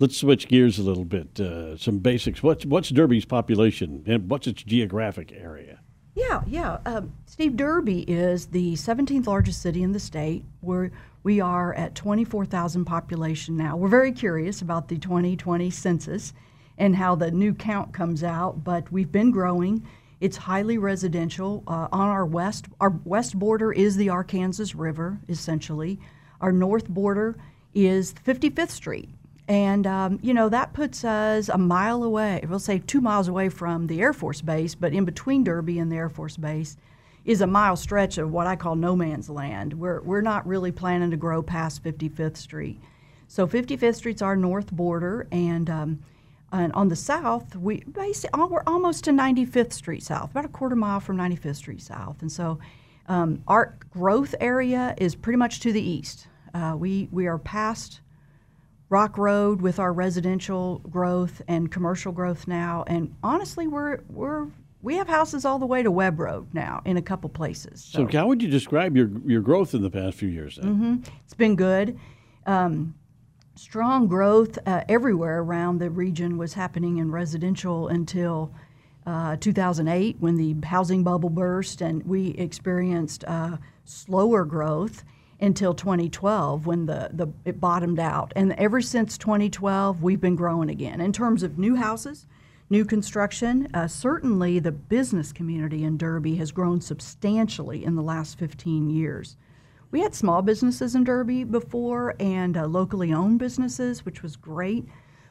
Let's 0.00 0.16
switch 0.16 0.48
gears 0.48 0.78
a 0.78 0.82
little 0.82 1.04
bit. 1.04 1.38
Uh, 1.38 1.76
some 1.76 1.98
basics. 1.98 2.42
What's 2.42 2.66
what's 2.66 2.90
Derby's 2.90 3.24
population 3.24 4.04
and 4.06 4.28
what's 4.30 4.46
its 4.46 4.62
geographic 4.62 5.32
area? 5.32 5.80
Yeah, 6.14 6.42
yeah. 6.46 6.78
Um, 6.86 7.12
Steve, 7.26 7.56
Derby 7.56 8.02
is 8.02 8.46
the 8.46 8.74
17th 8.74 9.26
largest 9.26 9.60
city 9.60 9.82
in 9.82 9.92
the 9.92 9.98
state. 9.98 10.44
We're, 10.62 10.90
we 11.24 11.40
are 11.40 11.74
at 11.74 11.96
24,000 11.96 12.84
population 12.84 13.56
now. 13.56 13.76
We're 13.76 13.88
very 13.88 14.12
curious 14.12 14.62
about 14.62 14.88
the 14.88 14.96
2020 14.96 15.70
census 15.70 16.32
and 16.78 16.94
how 16.94 17.16
the 17.16 17.32
new 17.32 17.52
count 17.52 17.92
comes 17.92 18.22
out, 18.22 18.62
but 18.62 18.90
we've 18.92 19.10
been 19.10 19.32
growing. 19.32 19.84
It's 20.24 20.38
highly 20.38 20.78
residential. 20.78 21.62
Uh, 21.66 21.86
on 21.92 22.08
our 22.08 22.24
west, 22.24 22.64
our 22.80 22.98
west 23.04 23.38
border 23.38 23.70
is 23.70 23.98
the 23.98 24.08
Arkansas 24.08 24.72
River, 24.74 25.18
essentially. 25.28 26.00
Our 26.40 26.50
north 26.50 26.88
border 26.88 27.36
is 27.74 28.14
55th 28.26 28.70
Street. 28.70 29.10
And, 29.48 29.86
um, 29.86 30.18
you 30.22 30.32
know, 30.32 30.48
that 30.48 30.72
puts 30.72 31.04
us 31.04 31.50
a 31.50 31.58
mile 31.58 32.02
away, 32.02 32.42
we'll 32.48 32.58
say 32.58 32.78
two 32.78 33.02
miles 33.02 33.28
away 33.28 33.50
from 33.50 33.86
the 33.86 34.00
Air 34.00 34.14
Force 34.14 34.40
Base, 34.40 34.74
but 34.74 34.94
in 34.94 35.04
between 35.04 35.44
Derby 35.44 35.78
and 35.78 35.92
the 35.92 35.96
Air 35.96 36.08
Force 36.08 36.38
Base 36.38 36.78
is 37.26 37.42
a 37.42 37.46
mile 37.46 37.76
stretch 37.76 38.16
of 38.16 38.32
what 38.32 38.46
I 38.46 38.56
call 38.56 38.76
no 38.76 38.96
man's 38.96 39.28
land. 39.28 39.74
We're, 39.74 40.00
we're 40.00 40.22
not 40.22 40.46
really 40.46 40.72
planning 40.72 41.10
to 41.10 41.18
grow 41.18 41.42
past 41.42 41.84
55th 41.84 42.38
Street. 42.38 42.80
So 43.28 43.46
55th 43.46 43.96
Street's 43.96 44.22
our 44.22 44.36
north 44.36 44.72
border, 44.72 45.28
and, 45.30 45.68
um, 45.68 46.02
and 46.54 46.72
on 46.72 46.88
the 46.88 46.96
south, 46.96 47.54
we 47.56 47.80
basically, 47.92 48.42
we're 48.44 48.62
almost 48.66 49.04
to 49.04 49.10
95th 49.10 49.72
Street 49.72 50.02
South, 50.02 50.30
about 50.30 50.44
a 50.44 50.48
quarter 50.48 50.76
mile 50.76 51.00
from 51.00 51.16
95th 51.16 51.56
Street 51.56 51.82
South. 51.82 52.22
And 52.22 52.30
so 52.30 52.58
Um, 53.06 53.42
our 53.46 53.76
growth 53.90 54.34
area 54.40 54.94
is 54.96 55.14
pretty 55.14 55.36
much 55.36 55.60
to 55.60 55.72
the 55.72 55.82
east. 55.82 56.26
Uh, 56.54 56.74
we 56.78 57.08
we 57.12 57.26
are 57.26 57.38
past 57.38 58.00
Rock 58.88 59.18
Road 59.18 59.60
with 59.60 59.78
our 59.78 59.92
residential 59.92 60.78
growth 60.90 61.42
and 61.46 61.70
commercial 61.70 62.12
growth 62.12 62.46
now, 62.48 62.84
and 62.86 63.14
honestly, 63.22 63.66
we're 63.66 63.98
we're 64.08 64.46
we 64.80 64.96
have 64.96 65.08
houses 65.08 65.44
all 65.44 65.58
the 65.58 65.66
way 65.66 65.82
to 65.82 65.90
Webb 65.90 66.18
Road 66.18 66.46
now 66.54 66.80
in 66.84 66.96
a 66.96 67.02
couple 67.02 67.28
places. 67.28 67.82
So, 67.84 68.06
how 68.10 68.26
would 68.26 68.42
you 68.42 68.48
describe 68.48 68.96
your 68.96 69.10
your 69.26 69.42
growth 69.42 69.74
in 69.74 69.82
the 69.82 69.90
past 69.90 70.16
few 70.16 70.30
years? 70.30 70.56
Then? 70.56 70.74
Mm-hmm. 70.74 70.94
It's 71.24 71.34
been 71.34 71.56
good. 71.56 71.98
Um, 72.46 72.94
strong 73.54 74.06
growth 74.06 74.58
uh, 74.66 74.82
everywhere 74.88 75.40
around 75.40 75.78
the 75.78 75.90
region 75.90 76.36
was 76.36 76.54
happening 76.54 76.98
in 76.98 77.10
residential 77.10 77.88
until 77.88 78.52
uh, 79.06 79.36
2008 79.36 80.16
when 80.18 80.36
the 80.36 80.56
housing 80.66 81.02
bubble 81.02 81.30
burst, 81.30 81.80
and 81.80 82.02
we 82.04 82.30
experienced 82.30 83.24
uh, 83.26 83.56
slower 83.84 84.44
growth 84.44 85.04
until 85.40 85.74
2012 85.74 86.66
when 86.66 86.86
the, 86.86 87.10
the 87.12 87.28
it 87.44 87.60
bottomed 87.60 87.98
out. 87.98 88.32
And 88.34 88.52
ever 88.54 88.80
since 88.80 89.18
2012, 89.18 90.02
we've 90.02 90.20
been 90.20 90.36
growing 90.36 90.70
again 90.70 91.00
in 91.00 91.12
terms 91.12 91.42
of 91.42 91.58
new 91.58 91.76
houses, 91.76 92.26
new 92.70 92.84
construction. 92.84 93.68
Uh, 93.74 93.86
certainly, 93.86 94.58
the 94.58 94.72
business 94.72 95.32
community 95.32 95.84
in 95.84 95.98
Derby 95.98 96.36
has 96.36 96.50
grown 96.50 96.80
substantially 96.80 97.84
in 97.84 97.94
the 97.94 98.02
last 98.02 98.38
15 98.38 98.90
years. 98.90 99.36
We 99.94 100.00
had 100.00 100.12
small 100.12 100.42
businesses 100.42 100.96
in 100.96 101.04
Derby 101.04 101.44
before 101.44 102.16
and 102.18 102.56
uh, 102.56 102.66
locally 102.66 103.12
owned 103.12 103.38
businesses, 103.38 104.04
which 104.04 104.24
was 104.24 104.34
great. 104.34 104.88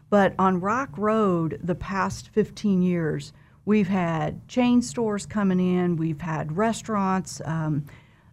But 0.09 0.33
on 0.39 0.61
Rock 0.61 0.97
Road, 0.97 1.59
the 1.61 1.75
past 1.75 2.29
15 2.29 2.81
years, 2.81 3.33
we've 3.65 3.89
had 3.89 4.47
chain 4.47 4.81
stores 4.81 5.25
coming 5.25 5.59
in, 5.59 5.97
we've 5.97 6.21
had 6.21 6.55
restaurants, 6.55 7.41
um, 7.43 7.83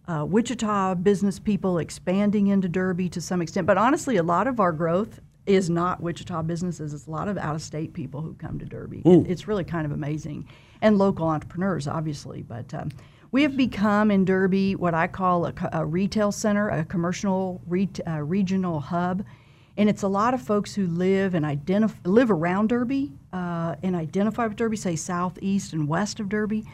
uh, 0.07 0.23
Wichita 0.25 0.95
business 0.95 1.37
people 1.37 1.79
expanding 1.79 2.47
into 2.47 2.69
Derby 2.69 3.09
to 3.09 3.19
some 3.19 3.41
extent. 3.41 3.67
But 3.67 3.77
honestly, 3.77 4.15
a 4.15 4.23
lot 4.23 4.47
of 4.47 4.61
our 4.61 4.71
growth 4.71 5.19
is 5.45 5.69
not 5.69 5.99
Wichita 5.99 6.43
businesses. 6.43 6.93
It's 6.93 7.07
a 7.07 7.11
lot 7.11 7.27
of 7.27 7.37
out 7.37 7.55
of 7.55 7.61
state 7.61 7.91
people 7.91 8.21
who 8.21 8.35
come 8.35 8.57
to 8.57 8.65
Derby. 8.65 9.01
It, 9.03 9.29
it's 9.29 9.49
really 9.49 9.65
kind 9.65 9.85
of 9.85 9.91
amazing. 9.91 10.47
And 10.81 10.97
local 10.97 11.27
entrepreneurs, 11.27 11.89
obviously. 11.89 12.41
But 12.41 12.73
um, 12.73 12.89
we 13.31 13.43
have 13.43 13.55
become 13.55 14.11
in 14.11 14.25
Derby 14.25 14.75
what 14.75 14.93
I 14.93 15.07
call 15.07 15.45
a, 15.45 15.53
a 15.71 15.85
retail 15.85 16.31
center, 16.31 16.69
a 16.69 16.83
commercial 16.83 17.61
re- 17.65 17.89
uh, 18.05 18.21
regional 18.21 18.79
hub. 18.79 19.23
And 19.77 19.89
it's 19.89 20.03
a 20.03 20.07
lot 20.07 20.33
of 20.33 20.41
folks 20.41 20.75
who 20.75 20.85
live 20.85 21.33
and 21.33 21.45
identif- 21.45 21.95
live 22.03 22.29
around 22.29 22.69
Derby 22.69 23.13
uh, 23.31 23.75
and 23.81 23.95
identify 23.95 24.47
with 24.47 24.57
Derby, 24.57 24.75
say 24.75 24.97
southeast 24.97 25.71
and 25.71 25.87
west 25.87 26.19
of 26.19 26.27
Derby, 26.27 26.65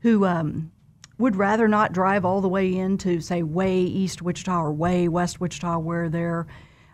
who 0.00 0.24
um, 0.24 0.72
would 1.18 1.36
rather 1.36 1.68
not 1.68 1.92
drive 1.92 2.24
all 2.24 2.40
the 2.40 2.48
way 2.48 2.74
into, 2.74 3.20
say, 3.20 3.42
way 3.42 3.80
east 3.80 4.22
Wichita 4.22 4.58
or 4.58 4.72
way 4.72 5.08
west 5.08 5.38
Wichita, 5.38 5.78
where 5.78 6.08
their 6.08 6.46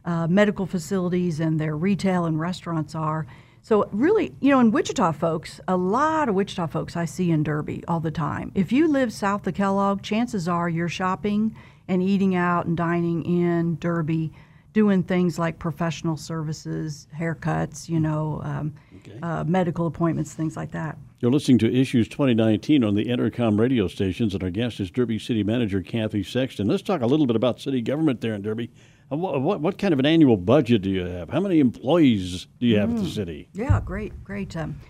uh, 0.04 0.26
medical 0.26 0.66
facilities 0.66 1.38
and 1.38 1.60
their 1.60 1.76
retail 1.76 2.24
and 2.24 2.40
restaurants 2.40 2.96
are. 2.96 3.26
So, 3.64 3.88
really, 3.92 4.34
you 4.40 4.50
know, 4.50 4.58
in 4.58 4.72
Wichita 4.72 5.12
folks, 5.12 5.60
a 5.68 5.76
lot 5.76 6.28
of 6.28 6.34
Wichita 6.34 6.66
folks 6.66 6.96
I 6.96 7.04
see 7.04 7.30
in 7.30 7.44
Derby 7.44 7.84
all 7.86 8.00
the 8.00 8.10
time. 8.10 8.50
If 8.56 8.72
you 8.72 8.88
live 8.88 9.12
south 9.12 9.46
of 9.46 9.54
Kellogg, 9.54 10.02
chances 10.02 10.48
are 10.48 10.68
you're 10.68 10.88
shopping 10.88 11.54
and 11.86 12.02
eating 12.02 12.34
out 12.34 12.66
and 12.66 12.76
dining 12.76 13.24
in 13.24 13.76
Derby, 13.78 14.32
doing 14.72 15.04
things 15.04 15.38
like 15.38 15.60
professional 15.60 16.16
services, 16.16 17.06
haircuts, 17.16 17.88
you 17.88 18.00
know, 18.00 18.40
um, 18.42 18.74
okay. 18.96 19.18
uh, 19.22 19.44
medical 19.44 19.86
appointments, 19.86 20.34
things 20.34 20.56
like 20.56 20.72
that. 20.72 20.98
You're 21.20 21.30
listening 21.30 21.58
to 21.58 21.72
Issues 21.72 22.08
2019 22.08 22.82
on 22.82 22.96
the 22.96 23.04
Entercom 23.04 23.60
radio 23.60 23.86
stations, 23.86 24.34
and 24.34 24.42
our 24.42 24.50
guest 24.50 24.80
is 24.80 24.90
Derby 24.90 25.20
City 25.20 25.44
Manager 25.44 25.82
Kathy 25.82 26.24
Sexton. 26.24 26.66
Let's 26.66 26.82
talk 26.82 27.00
a 27.00 27.06
little 27.06 27.26
bit 27.26 27.36
about 27.36 27.60
city 27.60 27.80
government 27.80 28.22
there 28.22 28.34
in 28.34 28.42
Derby. 28.42 28.70
Uh, 29.12 29.16
what, 29.16 29.42
what, 29.42 29.60
what 29.60 29.78
kind 29.78 29.92
of 29.92 29.98
an 29.98 30.06
annual 30.06 30.36
budget 30.36 30.82
do 30.82 30.90
you 30.90 31.04
have? 31.04 31.28
How 31.28 31.40
many 31.40 31.60
employees 31.60 32.46
do 32.58 32.66
you 32.66 32.78
have 32.78 32.88
mm. 32.88 32.96
at 32.96 33.02
the 33.02 33.08
mm. 33.08 33.14
city? 33.14 33.48
Yeah, 33.52 33.80
great, 33.84 34.24
great. 34.24 34.56
Um, 34.56 34.80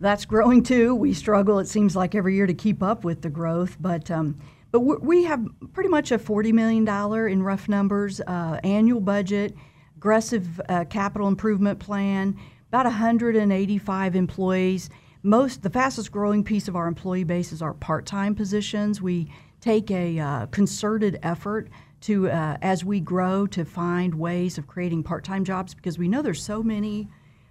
that's 0.00 0.24
growing 0.24 0.62
too. 0.62 0.94
We 0.94 1.14
struggle, 1.14 1.58
it 1.60 1.68
seems 1.68 1.94
like, 1.94 2.14
every 2.14 2.34
year 2.34 2.46
to 2.46 2.54
keep 2.54 2.82
up 2.82 3.04
with 3.04 3.22
the 3.22 3.30
growth, 3.30 3.76
but 3.80 4.10
um, 4.10 4.38
but 4.72 4.80
we 4.80 5.24
have 5.24 5.46
pretty 5.74 5.90
much 5.90 6.12
a 6.12 6.18
$40 6.18 6.50
million 6.54 6.88
in 7.30 7.42
rough 7.42 7.68
numbers 7.68 8.22
uh, 8.22 8.58
annual 8.64 9.02
budget, 9.02 9.54
aggressive 9.98 10.62
uh, 10.70 10.86
capital 10.86 11.28
improvement 11.28 11.78
plan, 11.78 12.38
about 12.68 12.86
185 12.86 14.16
employees 14.16 14.88
most 15.22 15.62
the 15.62 15.70
fastest 15.70 16.10
growing 16.10 16.42
piece 16.42 16.68
of 16.68 16.74
our 16.74 16.88
employee 16.88 17.24
base 17.24 17.52
is 17.52 17.62
our 17.62 17.74
part-time 17.74 18.34
positions. 18.34 19.00
We 19.00 19.30
take 19.60 19.90
a 19.90 20.18
uh, 20.18 20.46
concerted 20.46 21.18
effort 21.22 21.68
to 22.02 22.30
uh, 22.30 22.56
as 22.62 22.84
we 22.84 23.00
grow 23.00 23.46
to 23.48 23.64
find 23.64 24.14
ways 24.14 24.58
of 24.58 24.66
creating 24.66 25.02
part-time 25.02 25.44
jobs 25.44 25.74
because 25.74 25.98
we 25.98 26.08
know 26.08 26.22
there's 26.22 26.42
so 26.42 26.62
many 26.62 27.08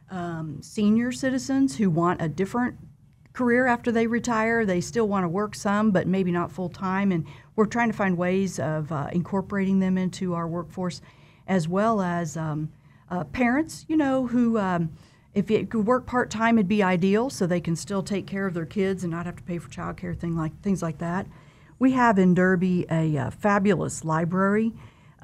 um, 0.09 0.61
senior 0.61 1.11
citizens 1.11 1.77
who 1.77 1.89
want 1.89 2.21
a 2.21 2.27
different 2.27 2.77
career 3.33 3.65
after 3.65 3.91
they 3.91 4.07
retire. 4.07 4.65
They 4.65 4.81
still 4.81 5.07
want 5.07 5.23
to 5.23 5.29
work 5.29 5.55
some, 5.55 5.91
but 5.91 6.05
maybe 6.05 6.31
not 6.31 6.51
full 6.51 6.69
time. 6.69 7.11
And 7.11 7.25
we're 7.55 7.65
trying 7.65 7.89
to 7.89 7.95
find 7.95 8.17
ways 8.17 8.59
of 8.59 8.91
uh, 8.91 9.09
incorporating 9.13 9.79
them 9.79 9.97
into 9.97 10.33
our 10.33 10.47
workforce, 10.47 11.01
as 11.47 11.67
well 11.67 12.01
as 12.01 12.35
um, 12.35 12.71
uh, 13.09 13.23
parents, 13.25 13.85
you 13.87 13.95
know, 13.95 14.27
who 14.27 14.57
um, 14.57 14.91
if 15.33 15.49
it 15.49 15.69
could 15.69 15.85
work 15.85 16.05
part 16.05 16.29
time, 16.29 16.57
it'd 16.57 16.67
be 16.67 16.83
ideal, 16.83 17.29
so 17.29 17.47
they 17.47 17.61
can 17.61 17.75
still 17.75 18.03
take 18.03 18.27
care 18.27 18.45
of 18.45 18.53
their 18.53 18.65
kids 18.65 19.03
and 19.03 19.11
not 19.11 19.25
have 19.25 19.37
to 19.37 19.43
pay 19.43 19.57
for 19.57 19.69
childcare, 19.69 20.17
thing 20.17 20.35
like 20.35 20.59
things 20.61 20.81
like 20.81 20.97
that. 20.97 21.25
We 21.81 21.93
have 21.93 22.19
in 22.19 22.35
Derby 22.35 22.85
a 22.91 23.17
uh, 23.17 23.31
fabulous 23.31 24.05
library, 24.05 24.71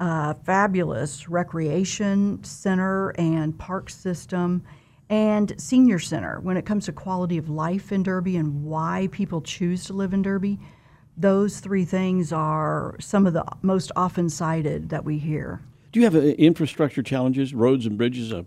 uh, 0.00 0.34
fabulous 0.42 1.28
recreation 1.28 2.42
center 2.42 3.10
and 3.10 3.56
park 3.56 3.88
system, 3.88 4.64
and 5.08 5.54
senior 5.56 6.00
center. 6.00 6.40
When 6.40 6.56
it 6.56 6.66
comes 6.66 6.86
to 6.86 6.92
quality 6.92 7.38
of 7.38 7.48
life 7.48 7.92
in 7.92 8.02
Derby 8.02 8.36
and 8.36 8.64
why 8.64 9.08
people 9.12 9.40
choose 9.40 9.84
to 9.84 9.92
live 9.92 10.12
in 10.12 10.22
Derby, 10.22 10.58
those 11.16 11.60
three 11.60 11.84
things 11.84 12.32
are 12.32 12.96
some 12.98 13.24
of 13.28 13.34
the 13.34 13.44
most 13.62 13.92
often 13.94 14.28
cited 14.28 14.88
that 14.88 15.04
we 15.04 15.16
hear. 15.18 15.60
Do 15.92 16.00
you 16.00 16.06
have 16.06 16.16
uh, 16.16 16.18
infrastructure 16.18 17.04
challenges, 17.04 17.54
roads 17.54 17.86
and 17.86 17.96
bridges? 17.96 18.32
Uh, 18.32 18.42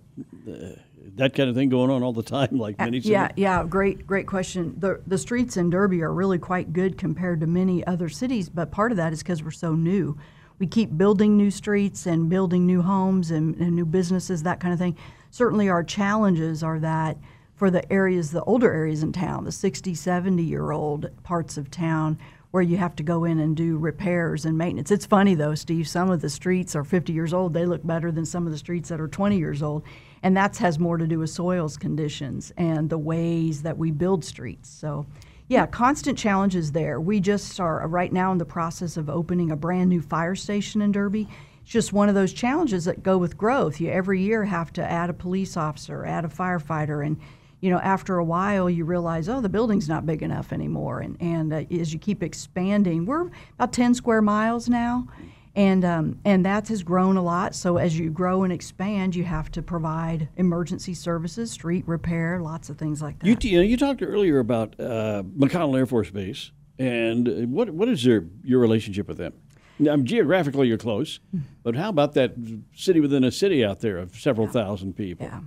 that 1.15 1.33
kind 1.33 1.49
of 1.49 1.55
thing 1.55 1.69
going 1.69 1.89
on 1.89 2.03
all 2.03 2.13
the 2.13 2.23
time, 2.23 2.57
like 2.57 2.75
uh, 2.79 2.85
many 2.85 2.99
cities? 2.99 3.11
Yeah, 3.11 3.31
yeah, 3.35 3.63
great, 3.63 4.07
great 4.07 4.27
question. 4.27 4.75
The 4.77 5.01
the 5.07 5.17
streets 5.17 5.57
in 5.57 5.69
Derby 5.69 6.01
are 6.01 6.13
really 6.13 6.39
quite 6.39 6.73
good 6.73 6.97
compared 6.97 7.39
to 7.41 7.47
many 7.47 7.85
other 7.85 8.09
cities, 8.09 8.49
but 8.49 8.71
part 8.71 8.91
of 8.91 8.97
that 8.97 9.13
is 9.13 9.21
because 9.21 9.43
we're 9.43 9.51
so 9.51 9.73
new. 9.73 10.17
We 10.59 10.67
keep 10.67 10.95
building 10.95 11.37
new 11.37 11.49
streets 11.49 12.05
and 12.05 12.29
building 12.29 12.67
new 12.67 12.83
homes 12.83 13.31
and, 13.31 13.55
and 13.55 13.75
new 13.75 13.85
businesses, 13.85 14.43
that 14.43 14.59
kind 14.59 14.73
of 14.73 14.79
thing. 14.79 14.95
Certainly, 15.31 15.69
our 15.69 15.83
challenges 15.83 16.61
are 16.63 16.79
that 16.79 17.17
for 17.55 17.69
the 17.69 17.91
areas, 17.91 18.31
the 18.31 18.43
older 18.43 18.71
areas 18.71 19.03
in 19.03 19.11
town, 19.11 19.43
the 19.43 19.51
60, 19.51 19.93
70 19.93 20.41
year 20.43 20.71
old 20.71 21.09
parts 21.23 21.57
of 21.57 21.69
town, 21.71 22.17
where 22.51 22.63
you 22.63 22.77
have 22.77 22.95
to 22.95 23.03
go 23.03 23.23
in 23.23 23.39
and 23.39 23.55
do 23.55 23.77
repairs 23.77 24.45
and 24.45 24.57
maintenance. 24.57 24.91
It's 24.91 25.05
funny 25.05 25.35
though, 25.35 25.55
Steve, 25.55 25.87
some 25.87 26.09
of 26.09 26.21
the 26.21 26.29
streets 26.29 26.75
are 26.75 26.83
50 26.83 27.13
years 27.13 27.33
old. 27.33 27.53
They 27.53 27.65
look 27.65 27.85
better 27.85 28.11
than 28.11 28.25
some 28.25 28.45
of 28.45 28.51
the 28.51 28.57
streets 28.57 28.89
that 28.89 28.99
are 28.99 29.07
20 29.07 29.37
years 29.37 29.63
old 29.63 29.83
and 30.23 30.37
that 30.37 30.57
has 30.57 30.79
more 30.79 30.97
to 30.97 31.07
do 31.07 31.19
with 31.19 31.29
soils 31.29 31.77
conditions 31.77 32.51
and 32.57 32.89
the 32.89 32.97
ways 32.97 33.63
that 33.63 33.77
we 33.77 33.91
build 33.91 34.23
streets. 34.23 34.69
So, 34.69 35.05
yeah, 35.47 35.65
constant 35.65 36.17
challenges 36.17 36.71
there. 36.71 37.01
We 37.01 37.19
just 37.19 37.59
are 37.59 37.85
right 37.87 38.13
now 38.13 38.31
in 38.31 38.37
the 38.37 38.45
process 38.45 38.97
of 38.97 39.09
opening 39.09 39.51
a 39.51 39.55
brand 39.55 39.89
new 39.89 40.01
fire 40.01 40.35
station 40.35 40.81
in 40.81 40.91
Derby. 40.91 41.27
It's 41.61 41.71
just 41.71 41.91
one 41.91 42.07
of 42.07 42.15
those 42.15 42.33
challenges 42.33 42.85
that 42.85 43.03
go 43.03 43.17
with 43.17 43.37
growth. 43.37 43.81
You 43.81 43.89
every 43.89 44.21
year 44.21 44.45
have 44.45 44.71
to 44.73 44.83
add 44.83 45.09
a 45.09 45.13
police 45.13 45.57
officer, 45.57 46.05
add 46.05 46.23
a 46.23 46.29
firefighter, 46.29 47.05
and 47.05 47.19
you 47.59 47.69
know 47.69 47.79
after 47.79 48.17
a 48.17 48.23
while 48.23 48.69
you 48.69 48.85
realize 48.85 49.29
oh 49.29 49.39
the 49.39 49.49
building's 49.49 49.89
not 49.89 50.05
big 50.05 50.23
enough 50.23 50.53
anymore. 50.53 50.99
And 51.01 51.17
and 51.19 51.53
uh, 51.53 51.63
as 51.69 51.91
you 51.91 51.99
keep 51.99 52.23
expanding, 52.23 53.05
we're 53.05 53.29
about 53.55 53.73
10 53.73 53.93
square 53.93 54.21
miles 54.21 54.69
now 54.69 55.07
and 55.55 55.83
um, 55.83 56.19
and 56.23 56.45
that 56.45 56.67
has 56.69 56.83
grown 56.83 57.17
a 57.17 57.21
lot. 57.21 57.55
So 57.55 57.77
as 57.77 57.97
you 57.97 58.09
grow 58.09 58.43
and 58.43 58.53
expand, 58.53 59.15
you 59.15 59.23
have 59.23 59.51
to 59.51 59.61
provide 59.61 60.29
emergency 60.37 60.93
services, 60.93 61.51
street 61.51 61.87
repair, 61.87 62.39
lots 62.39 62.69
of 62.69 62.77
things 62.77 63.01
like 63.01 63.19
that. 63.19 63.27
You, 63.27 63.37
you, 63.49 63.57
know, 63.57 63.63
you 63.63 63.77
talked 63.77 64.01
earlier 64.01 64.39
about 64.39 64.79
uh, 64.79 65.23
McConnell 65.37 65.77
Air 65.77 65.85
Force 65.85 66.09
Base, 66.09 66.51
and 66.79 67.51
what 67.51 67.69
what 67.71 67.89
is 67.89 68.05
your 68.05 68.25
your 68.43 68.59
relationship 68.59 69.07
with 69.07 69.17
them? 69.17 69.33
Now, 69.79 69.97
geographically, 69.97 70.67
you're 70.67 70.77
close, 70.77 71.19
but 71.63 71.75
how 71.75 71.89
about 71.89 72.13
that 72.13 72.35
city 72.75 72.99
within 72.99 73.23
a 73.23 73.31
city 73.31 73.65
out 73.65 73.79
there 73.79 73.97
of 73.97 74.15
several 74.15 74.47
yeah. 74.47 74.53
thousand 74.53 74.95
people? 74.95 75.25
Yeah. 75.25 75.41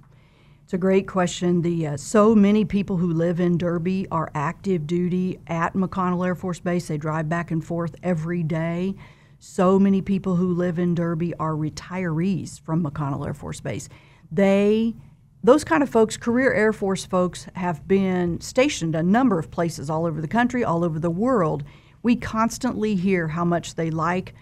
It's 0.64 0.72
a 0.72 0.78
great 0.78 1.06
question. 1.06 1.62
The 1.62 1.86
uh, 1.86 1.96
so 1.96 2.34
many 2.34 2.64
people 2.64 2.96
who 2.96 3.12
live 3.12 3.38
in 3.38 3.58
Derby 3.58 4.08
are 4.10 4.30
active 4.34 4.86
duty 4.86 5.38
at 5.46 5.74
McConnell 5.74 6.26
Air 6.26 6.34
Force 6.34 6.58
Base. 6.58 6.88
They 6.88 6.96
drive 6.96 7.28
back 7.28 7.50
and 7.50 7.64
forth 7.64 7.94
every 8.02 8.42
day. 8.42 8.94
So 9.46 9.78
many 9.78 10.00
people 10.00 10.36
who 10.36 10.54
live 10.54 10.78
in 10.78 10.94
Derby 10.94 11.34
are 11.34 11.52
retirees 11.52 12.58
from 12.62 12.82
McConnell 12.82 13.26
Air 13.26 13.34
Force 13.34 13.60
Base. 13.60 13.90
They 14.32 14.94
those 15.44 15.64
kind 15.64 15.82
of 15.82 15.90
folks, 15.90 16.16
career 16.16 16.54
Air 16.54 16.72
Force 16.72 17.04
folks, 17.04 17.46
have 17.54 17.86
been 17.86 18.40
stationed 18.40 18.94
a 18.94 19.02
number 19.02 19.38
of 19.38 19.50
places 19.50 19.90
all 19.90 20.06
over 20.06 20.22
the 20.22 20.28
country, 20.28 20.64
all 20.64 20.82
over 20.82 20.98
the 20.98 21.10
world, 21.10 21.62
we 22.02 22.16
constantly 22.16 22.94
hear 22.94 23.28
how 23.28 23.44
much 23.44 23.74
they 23.74 23.90
like 23.90 24.34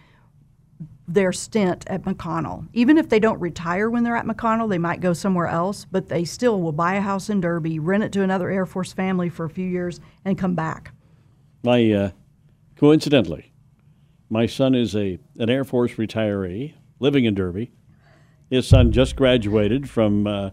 their 1.09 1.33
stint 1.33 1.85
at 1.89 2.05
McConnell. 2.05 2.69
Even 2.73 2.97
if 2.97 3.09
they 3.09 3.19
don't 3.19 3.41
retire 3.41 3.91
when 3.91 4.05
they're 4.05 4.17
at 4.17 4.25
McConnell, 4.25 4.71
they 4.71 4.79
might 4.79 5.01
go 5.01 5.13
somewhere 5.13 5.49
else, 5.49 5.85
but 5.85 6.09
they 6.09 6.25
still 6.25 6.63
will 6.63 6.73
buy 6.73 6.95
a 6.95 7.01
house 7.01 7.29
in 7.29 7.41
Derby, 7.41 7.81
rent 7.81 8.05
it 8.05 8.13
to 8.13 8.23
another 8.23 8.49
Air 8.49 8.67
Force 8.67 8.93
family 8.93 9.29
for 9.29 9.45
a 9.45 9.51
few 9.51 9.67
years, 9.67 9.99
and 10.25 10.39
come 10.39 10.55
back. 10.55 10.95
My 11.65 11.91
uh, 11.91 12.11
coincidentally, 12.77 13.52
my 14.33 14.47
son 14.47 14.75
is 14.75 14.97
a 14.97 15.19
an 15.39 15.51
Air 15.51 15.63
Force 15.63 15.93
retiree 15.93 16.73
living 16.99 17.27
in 17.27 17.35
Derby. 17.35 17.71
His 18.49 18.67
son 18.67 18.91
just 18.91 19.15
graduated 19.15 19.89
from 19.91 20.27
uh, 20.27 20.51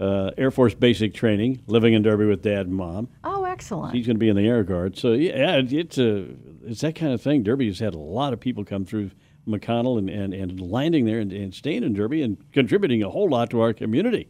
uh, 0.00 0.32
Air 0.36 0.50
Force 0.50 0.74
basic 0.74 1.14
training, 1.14 1.62
living 1.68 1.94
in 1.94 2.02
Derby 2.02 2.26
with 2.26 2.42
dad 2.42 2.66
and 2.66 2.74
mom. 2.74 3.08
Oh, 3.22 3.44
excellent. 3.44 3.94
He's 3.94 4.06
going 4.06 4.16
to 4.16 4.20
be 4.20 4.28
in 4.28 4.36
the 4.36 4.46
Air 4.46 4.64
Guard. 4.64 4.98
So 4.98 5.12
yeah, 5.12 5.62
it's 5.64 5.98
a 5.98 6.26
it's 6.64 6.80
that 6.80 6.96
kind 6.96 7.12
of 7.12 7.22
thing. 7.22 7.44
Derby 7.44 7.68
has 7.68 7.78
had 7.78 7.94
a 7.94 7.98
lot 7.98 8.32
of 8.32 8.40
people 8.40 8.64
come 8.64 8.84
through 8.84 9.12
McConnell 9.46 9.98
and, 9.98 10.10
and, 10.10 10.34
and 10.34 10.60
landing 10.60 11.04
there 11.04 11.20
and, 11.20 11.32
and 11.32 11.54
staying 11.54 11.84
in 11.84 11.94
Derby 11.94 12.22
and 12.22 12.36
contributing 12.50 13.04
a 13.04 13.08
whole 13.08 13.30
lot 13.30 13.50
to 13.50 13.60
our 13.60 13.72
community. 13.72 14.28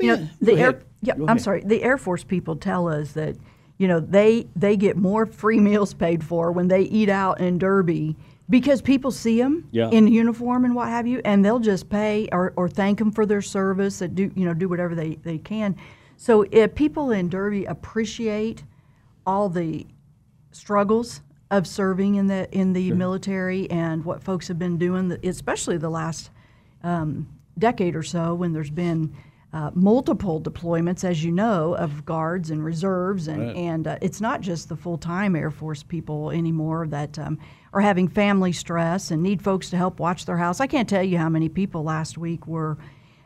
You 0.00 0.16
know, 0.16 0.28
the 0.40 0.54
air. 0.54 0.82
Yeah, 1.02 1.14
I'm 1.28 1.38
sorry. 1.38 1.62
The 1.64 1.82
Air 1.82 1.98
Force 1.98 2.24
people 2.24 2.56
tell 2.56 2.88
us 2.88 3.12
that, 3.12 3.36
you 3.78 3.88
know, 3.88 4.00
they 4.00 4.46
they 4.56 4.76
get 4.76 4.96
more 4.96 5.26
free 5.26 5.60
meals 5.60 5.92
paid 5.94 6.24
for 6.24 6.50
when 6.52 6.68
they 6.68 6.82
eat 6.82 7.08
out 7.08 7.40
in 7.40 7.58
Derby 7.58 8.16
because 8.48 8.80
people 8.80 9.10
see 9.10 9.38
them 9.40 9.68
Yeah. 9.72 9.90
in 9.90 10.06
uniform 10.06 10.64
and 10.64 10.74
what 10.74 10.88
have 10.88 11.06
you, 11.06 11.20
and 11.24 11.44
they'll 11.44 11.58
just 11.58 11.88
pay 11.88 12.28
or, 12.32 12.52
or 12.56 12.68
thank 12.68 12.98
them 12.98 13.10
for 13.10 13.26
their 13.26 13.42
service 13.42 14.00
and 14.00 14.14
do 14.14 14.30
you 14.34 14.44
know 14.44 14.54
do 14.54 14.68
whatever 14.68 14.94
they, 14.94 15.16
they 15.16 15.38
can. 15.38 15.76
So 16.16 16.46
if 16.50 16.74
people 16.74 17.10
in 17.10 17.28
Derby 17.28 17.64
appreciate 17.66 18.62
all 19.26 19.48
the 19.48 19.86
struggles 20.52 21.20
of 21.50 21.66
serving 21.66 22.14
in 22.16 22.26
the 22.28 22.48
in 22.56 22.72
the 22.72 22.92
military 22.92 23.70
and 23.70 24.04
what 24.04 24.22
folks 24.22 24.48
have 24.48 24.58
been 24.58 24.78
doing, 24.78 25.12
especially 25.24 25.76
the 25.76 25.90
last 25.90 26.30
um, 26.82 27.28
decade 27.58 27.94
or 27.94 28.02
so, 28.02 28.34
when 28.34 28.52
there's 28.52 28.70
been 28.70 29.14
uh, 29.56 29.70
multiple 29.74 30.38
deployments, 30.38 31.02
as 31.02 31.24
you 31.24 31.32
know, 31.32 31.74
of 31.76 32.04
guards 32.04 32.50
and 32.50 32.62
reserves, 32.62 33.26
and 33.26 33.40
Right. 33.40 33.56
and 33.56 33.86
uh, 33.86 33.96
it's 34.02 34.20
not 34.20 34.42
just 34.42 34.68
the 34.68 34.76
full 34.76 34.98
time 34.98 35.34
Air 35.34 35.50
Force 35.50 35.82
people 35.82 36.30
anymore 36.30 36.86
that 36.88 37.18
um, 37.18 37.38
are 37.72 37.80
having 37.80 38.06
family 38.06 38.52
stress 38.52 39.10
and 39.10 39.22
need 39.22 39.40
folks 39.40 39.70
to 39.70 39.76
help 39.78 39.98
watch 39.98 40.26
their 40.26 40.36
house. 40.36 40.60
I 40.60 40.66
can't 40.66 40.88
tell 40.88 41.02
you 41.02 41.16
how 41.16 41.30
many 41.30 41.48
people 41.48 41.82
last 41.84 42.18
week 42.18 42.46
were 42.46 42.76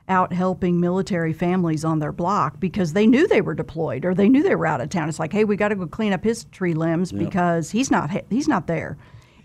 out 0.08 0.32
helping 0.32 0.80
military 0.80 1.32
families 1.32 1.84
on 1.84 1.98
their 1.98 2.12
block 2.12 2.60
because 2.60 2.92
they 2.92 3.06
knew 3.06 3.26
they 3.26 3.40
were 3.40 3.54
deployed 3.54 4.04
or 4.04 4.14
they 4.14 4.28
knew 4.28 4.42
they 4.44 4.54
were 4.56 4.66
out 4.66 4.80
of 4.80 4.88
town. 4.88 5.08
It's 5.08 5.18
like, 5.18 5.32
hey, 5.32 5.44
we 5.44 5.56
got 5.56 5.68
to 5.68 5.76
go 5.76 5.86
clean 5.88 6.12
up 6.12 6.22
his 6.22 6.44
tree 6.46 6.74
limbs 6.74 7.10
because 7.12 7.70
he's 7.72 7.90
not 7.90 8.08
he's 8.30 8.48
not 8.48 8.68
there. 8.68 8.96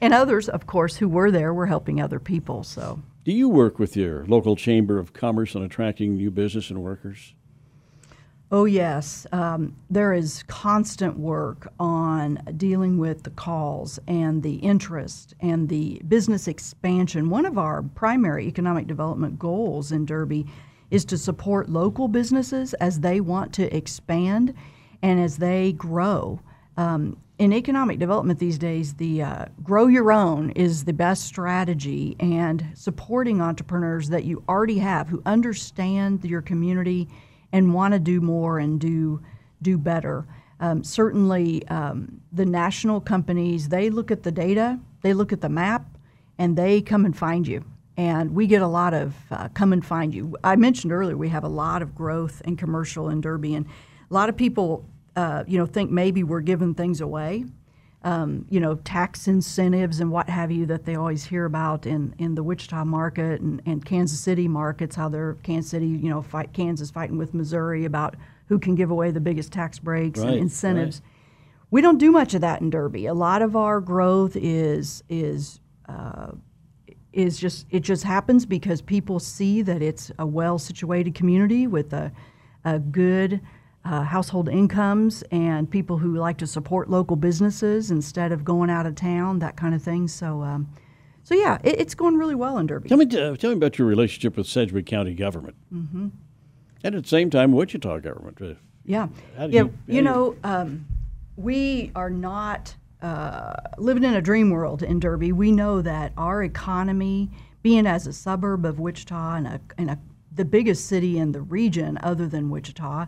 And 0.02 0.14
others, 0.14 0.50
of 0.50 0.68
course, 0.68 0.98
who 0.98 1.08
were 1.08 1.32
there 1.32 1.52
were 1.52 1.66
helping 1.66 2.00
other 2.00 2.20
people. 2.20 2.64
So 2.64 3.00
Do 3.26 3.32
you 3.32 3.50
work 3.50 3.80
with 3.80 3.98
your 3.98 4.24
local 4.28 4.56
chamber 4.56 5.00
of 5.00 5.12
commerce 5.12 5.56
on 5.56 5.64
attracting 5.64 6.16
new 6.16 6.30
business 6.30 6.70
and 6.70 6.84
workers? 6.84 7.34
Oh, 8.52 8.66
yes. 8.66 9.26
Um, 9.32 9.76
there 9.90 10.14
is 10.14 10.44
constant 10.44 11.18
work 11.18 11.74
on 11.80 12.36
dealing 12.56 13.00
with 13.00 13.24
the 13.24 13.32
calls 13.32 13.98
and 14.08 14.44
the 14.44 14.58
interest 14.58 15.34
and 15.40 15.68
the 15.70 16.00
business 16.08 16.48
expansion. 16.48 17.32
One 17.32 17.48
of 17.48 17.58
our 17.58 17.82
primary 17.82 18.46
economic 18.46 18.86
development 18.86 19.40
goals 19.40 19.92
in 19.92 20.06
Derby 20.06 20.46
is 20.92 21.04
to 21.06 21.18
support 21.18 21.68
local 21.68 22.08
businesses 22.08 22.76
as 22.76 23.00
they 23.00 23.20
want 23.22 23.52
to 23.54 23.76
expand 23.76 24.54
and 25.02 25.20
as 25.20 25.38
they 25.38 25.72
grow. 25.72 26.42
Um, 26.78 27.18
in 27.38 27.52
economic 27.52 28.00
development 28.00 28.40
these 28.40 28.58
days, 28.58 28.94
the 28.94 29.22
uh, 29.22 29.46
grow 29.62 29.88
your 29.88 30.12
own 30.12 30.52
is 30.52 30.86
the 30.86 30.94
best 30.94 31.26
strategy, 31.26 32.16
and 32.20 32.66
supporting 32.74 33.42
entrepreneurs 33.42 34.10
that 34.10 34.24
you 34.24 34.44
already 34.48 34.78
have 34.80 35.10
who 35.10 35.22
understand 35.26 36.24
your 36.24 36.42
community 36.42 37.10
and 37.52 37.74
want 37.74 37.94
to 37.94 38.00
do 38.00 38.22
more 38.22 38.60
and 38.60 38.80
do 38.80 39.22
do 39.62 39.78
better. 39.78 40.26
Um, 40.62 40.84
certainly, 40.84 41.68
um, 41.68 42.22
the 42.32 42.46
national 42.46 43.02
companies 43.02 43.68
they 43.68 43.90
look 43.90 44.12
at 44.12 44.24
the 44.24 44.32
data, 44.32 44.80
they 45.02 45.14
look 45.14 45.34
at 45.34 45.42
the 45.42 45.50
map, 45.50 45.98
and 46.38 46.56
they 46.56 46.82
come 46.82 47.04
and 47.04 47.16
find 47.16 47.46
you. 47.48 47.66
And 47.98 48.34
we 48.34 48.48
get 48.48 48.62
a 48.62 48.68
lot 48.68 48.94
of 48.94 49.14
uh, 49.32 49.50
come 49.54 49.74
and 49.74 49.86
find 49.86 50.14
you. 50.14 50.38
I 50.44 50.56
mentioned 50.56 50.94
earlier 50.94 51.18
we 51.18 51.30
have 51.30 51.44
a 51.44 51.50
lot 51.50 51.82
of 51.82 51.96
growth 51.96 52.42
in 52.46 52.56
commercial 52.56 53.10
in 53.10 53.20
Derby, 53.20 53.56
and 53.56 53.66
a 54.10 54.14
lot 54.14 54.30
of 54.30 54.38
people, 54.38 54.86
uh, 55.16 55.44
you 55.48 55.58
know, 55.58 55.66
think 55.66 55.92
maybe 55.92 56.24
we're 56.24 56.42
giving 56.42 56.74
things 56.74 57.02
away 57.02 57.46
um, 58.06 58.46
you 58.52 58.60
know, 58.60 58.76
tax 58.76 59.28
incentives 59.28 60.00
and 60.00 60.12
what 60.12 60.30
have 60.30 60.52
you 60.52 60.68
that 60.68 60.86
they 60.86 60.94
always 60.96 61.26
hear 61.26 61.46
about 61.46 61.88
in, 61.88 62.14
in 62.20 62.36
the 62.36 62.44
Wichita 62.44 62.86
market 62.86 63.42
and, 63.42 63.64
and 63.66 63.84
Kansas 63.84 64.20
City 64.20 64.48
markets, 64.48 64.96
how 64.96 65.10
they're 65.10 65.34
Kansas 65.42 65.72
City, 65.72 65.88
you 65.88 66.10
know, 66.10 66.22
fight 66.22 66.54
Kansas 66.54 66.92
fighting 66.92 67.18
with 67.18 67.34
Missouri 67.34 67.84
about 67.84 68.16
who 68.48 68.60
can 68.60 68.76
give 68.76 68.92
away 68.92 69.10
the 69.10 69.20
biggest 69.20 69.52
tax 69.52 69.80
breaks 69.80 70.20
Right, 70.20 70.30
and 70.30 70.38
incentives. 70.38 71.02
We 71.72 71.82
don't 71.82 71.98
do 71.98 72.12
much 72.12 72.36
of 72.36 72.42
that 72.42 72.62
in 72.62 72.70
Derby. 72.70 73.08
A 73.08 73.16
lot 73.16 73.42
of 73.42 73.56
our 73.56 73.82
growth 73.82 74.36
is 74.36 75.04
is 75.10 75.60
uh, 75.90 76.34
is 77.12 77.40
just 77.40 77.66
it 77.72 77.80
just 77.80 78.04
happens 78.04 78.46
because 78.46 78.84
people 78.84 79.20
see 79.20 79.64
that 79.64 79.82
it's 79.82 80.12
a 80.20 80.28
well 80.28 80.60
situated 80.60 81.16
community 81.16 81.66
with 81.66 81.92
a, 81.92 82.12
a 82.66 82.78
good 82.78 83.42
uh, 83.86 84.02
household 84.02 84.50
incomes 84.50 85.24
and 85.32 85.70
people 85.70 85.98
who 85.98 86.16
like 86.18 86.38
to 86.40 86.48
support 86.48 86.90
local 86.90 87.16
businesses 87.16 87.92
instead 87.92 88.32
of 88.32 88.44
going 88.44 88.70
out 88.70 88.86
of 88.86 88.96
town, 88.96 89.40
that 89.40 89.56
kind 89.56 89.76
of 89.76 89.82
thing. 89.82 90.08
So, 90.08 90.42
um, 90.42 90.68
so 91.24 91.36
yeah, 91.36 91.60
it, 91.64 91.80
it's 91.80 91.94
going 91.96 92.18
really 92.18 92.36
well 92.36 92.58
in 92.58 92.66
Derby. 92.68 92.90
Tell 92.90 92.98
me, 92.98 93.06
uh, 93.06 93.36
tell 93.36 93.52
me 93.52 93.58
about 93.58 93.78
your 93.78 93.88
relationship 93.88 94.38
with 94.38 94.48
Sedgwick 94.48 94.86
County 94.88 95.14
government, 95.14 95.56
mm-hmm. 95.74 96.08
and 96.84 96.96
at 96.96 97.04
the 97.04 97.08
same 97.08 97.30
time, 97.30 97.52
Wichita 97.52 98.00
government. 98.00 98.42
Uh, 98.42 98.56
Yeah, 98.86 99.08
yeah. 99.38 99.46
you- 99.46 99.54
You 99.54 99.74
you- 99.88 100.02
know, 100.02 100.36
um, 100.44 100.86
we 101.38 101.92
are 101.96 102.10
not 102.10 102.76
uh, 103.02 103.54
living 103.78 104.04
in 104.04 104.14
a 104.16 104.22
dream 104.22 104.50
world 104.50 104.82
in 104.82 105.00
Derby. 105.00 105.32
We 105.32 105.52
know 105.52 105.82
that 105.84 106.12
our 106.18 106.44
economy, 106.44 107.30
being 107.62 107.86
as 107.86 108.08
a 108.08 108.14
suburb 108.14 108.66
of 108.66 108.80
Wichita 108.80 109.36
and 109.36 109.48
a, 109.48 109.62
and 109.78 109.92
a 109.92 110.00
the 110.34 110.46
biggest 110.46 110.88
city 110.88 111.18
in 111.18 111.32
the 111.32 111.42
region, 111.42 111.98
other 112.04 112.28
than 112.28 112.50
Wichita, 112.50 113.06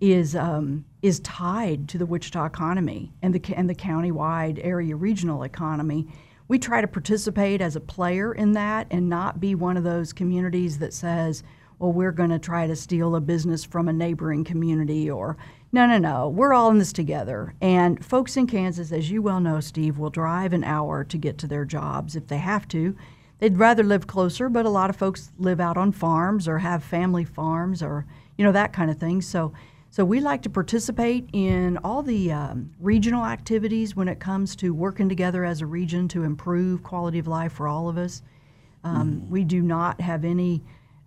is 0.00 0.36
um, 0.36 0.84
is 1.02 1.20
tied 1.20 1.88
to 1.88 1.98
the 1.98 2.06
Wichita 2.06 2.44
economy 2.44 3.12
and 3.22 3.34
the 3.34 3.54
and 3.54 3.68
the 3.68 3.74
countywide 3.74 4.60
area 4.62 4.96
regional 4.96 5.42
economy. 5.42 6.06
We 6.48 6.58
try 6.58 6.80
to 6.80 6.86
participate 6.86 7.60
as 7.60 7.74
a 7.74 7.80
player 7.80 8.32
in 8.32 8.52
that 8.52 8.86
and 8.90 9.08
not 9.08 9.40
be 9.40 9.54
one 9.54 9.76
of 9.76 9.82
those 9.82 10.12
communities 10.12 10.78
that 10.78 10.94
says, 10.94 11.42
well, 11.78 11.92
we're 11.92 12.12
going 12.12 12.30
to 12.30 12.38
try 12.38 12.68
to 12.68 12.76
steal 12.76 13.16
a 13.16 13.20
business 13.20 13.64
from 13.64 13.88
a 13.88 13.92
neighboring 13.92 14.44
community 14.44 15.10
or 15.10 15.36
no, 15.72 15.86
no, 15.86 15.98
no. 15.98 16.28
We're 16.28 16.54
all 16.54 16.70
in 16.70 16.78
this 16.78 16.92
together. 16.92 17.54
And 17.60 18.02
folks 18.04 18.36
in 18.36 18.46
Kansas, 18.46 18.92
as 18.92 19.10
you 19.10 19.20
well 19.20 19.40
know, 19.40 19.60
Steve, 19.60 19.98
will 19.98 20.10
drive 20.10 20.52
an 20.52 20.64
hour 20.64 21.04
to 21.04 21.18
get 21.18 21.36
to 21.38 21.46
their 21.46 21.64
jobs 21.64 22.16
if 22.16 22.28
they 22.28 22.38
have 22.38 22.68
to. 22.68 22.96
They'd 23.38 23.58
rather 23.58 23.82
live 23.82 24.06
closer, 24.06 24.48
but 24.48 24.64
a 24.64 24.70
lot 24.70 24.88
of 24.88 24.96
folks 24.96 25.32
live 25.36 25.60
out 25.60 25.76
on 25.76 25.92
farms 25.92 26.48
or 26.48 26.60
have 26.60 26.82
family 26.82 27.24
farms 27.24 27.82
or 27.82 28.06
you 28.38 28.44
know 28.44 28.52
that 28.52 28.72
kind 28.72 28.90
of 28.90 28.98
thing. 28.98 29.20
So, 29.20 29.52
so 29.90 30.04
we 30.04 30.20
like 30.20 30.42
to 30.42 30.50
participate 30.50 31.28
in 31.32 31.78
all 31.78 32.02
the 32.02 32.32
um, 32.32 32.70
regional 32.80 33.24
activities 33.24 33.96
when 33.96 34.08
it 34.08 34.20
comes 34.20 34.54
to 34.56 34.74
working 34.74 35.08
together 35.08 35.44
as 35.44 35.60
a 35.60 35.66
region 35.66 36.08
to 36.08 36.22
improve 36.22 36.82
quality 36.82 37.18
of 37.18 37.26
life 37.26 37.52
for 37.52 37.66
all 37.66 37.88
of 37.88 37.96
us. 37.96 38.22
Um, 38.84 39.28
We 39.30 39.42
do 39.44 39.62
not 39.62 40.00
have 40.00 40.24
any 40.24 40.62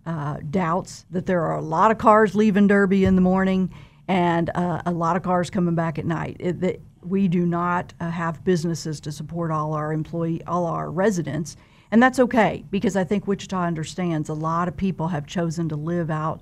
uh, 0.06 0.38
doubts 0.50 1.04
that 1.10 1.26
there 1.26 1.42
are 1.42 1.56
a 1.56 1.62
lot 1.62 1.90
of 1.90 1.98
cars 1.98 2.34
leaving 2.34 2.66
Derby 2.66 3.04
in 3.04 3.14
the 3.14 3.20
morning 3.20 3.72
and 4.08 4.50
uh, 4.54 4.82
a 4.86 4.92
lot 4.92 5.16
of 5.16 5.22
cars 5.22 5.50
coming 5.50 5.74
back 5.74 5.98
at 5.98 6.04
night. 6.04 6.36
It, 6.40 6.60
that 6.60 6.80
we 7.02 7.28
do 7.28 7.46
not 7.46 7.94
uh, 8.00 8.10
have 8.10 8.44
businesses 8.44 9.00
to 9.00 9.12
support 9.12 9.50
all 9.50 9.72
our 9.72 9.92
employee, 9.92 10.42
all 10.46 10.66
our 10.66 10.90
residents, 10.90 11.56
and 11.90 12.02
that's 12.02 12.18
okay 12.18 12.64
because 12.70 12.96
I 12.96 13.04
think 13.04 13.26
Wichita 13.26 13.62
understands 13.62 14.28
a 14.28 14.34
lot 14.34 14.68
of 14.68 14.76
people 14.76 15.08
have 15.08 15.26
chosen 15.26 15.68
to 15.68 15.76
live 15.76 16.10
out 16.10 16.40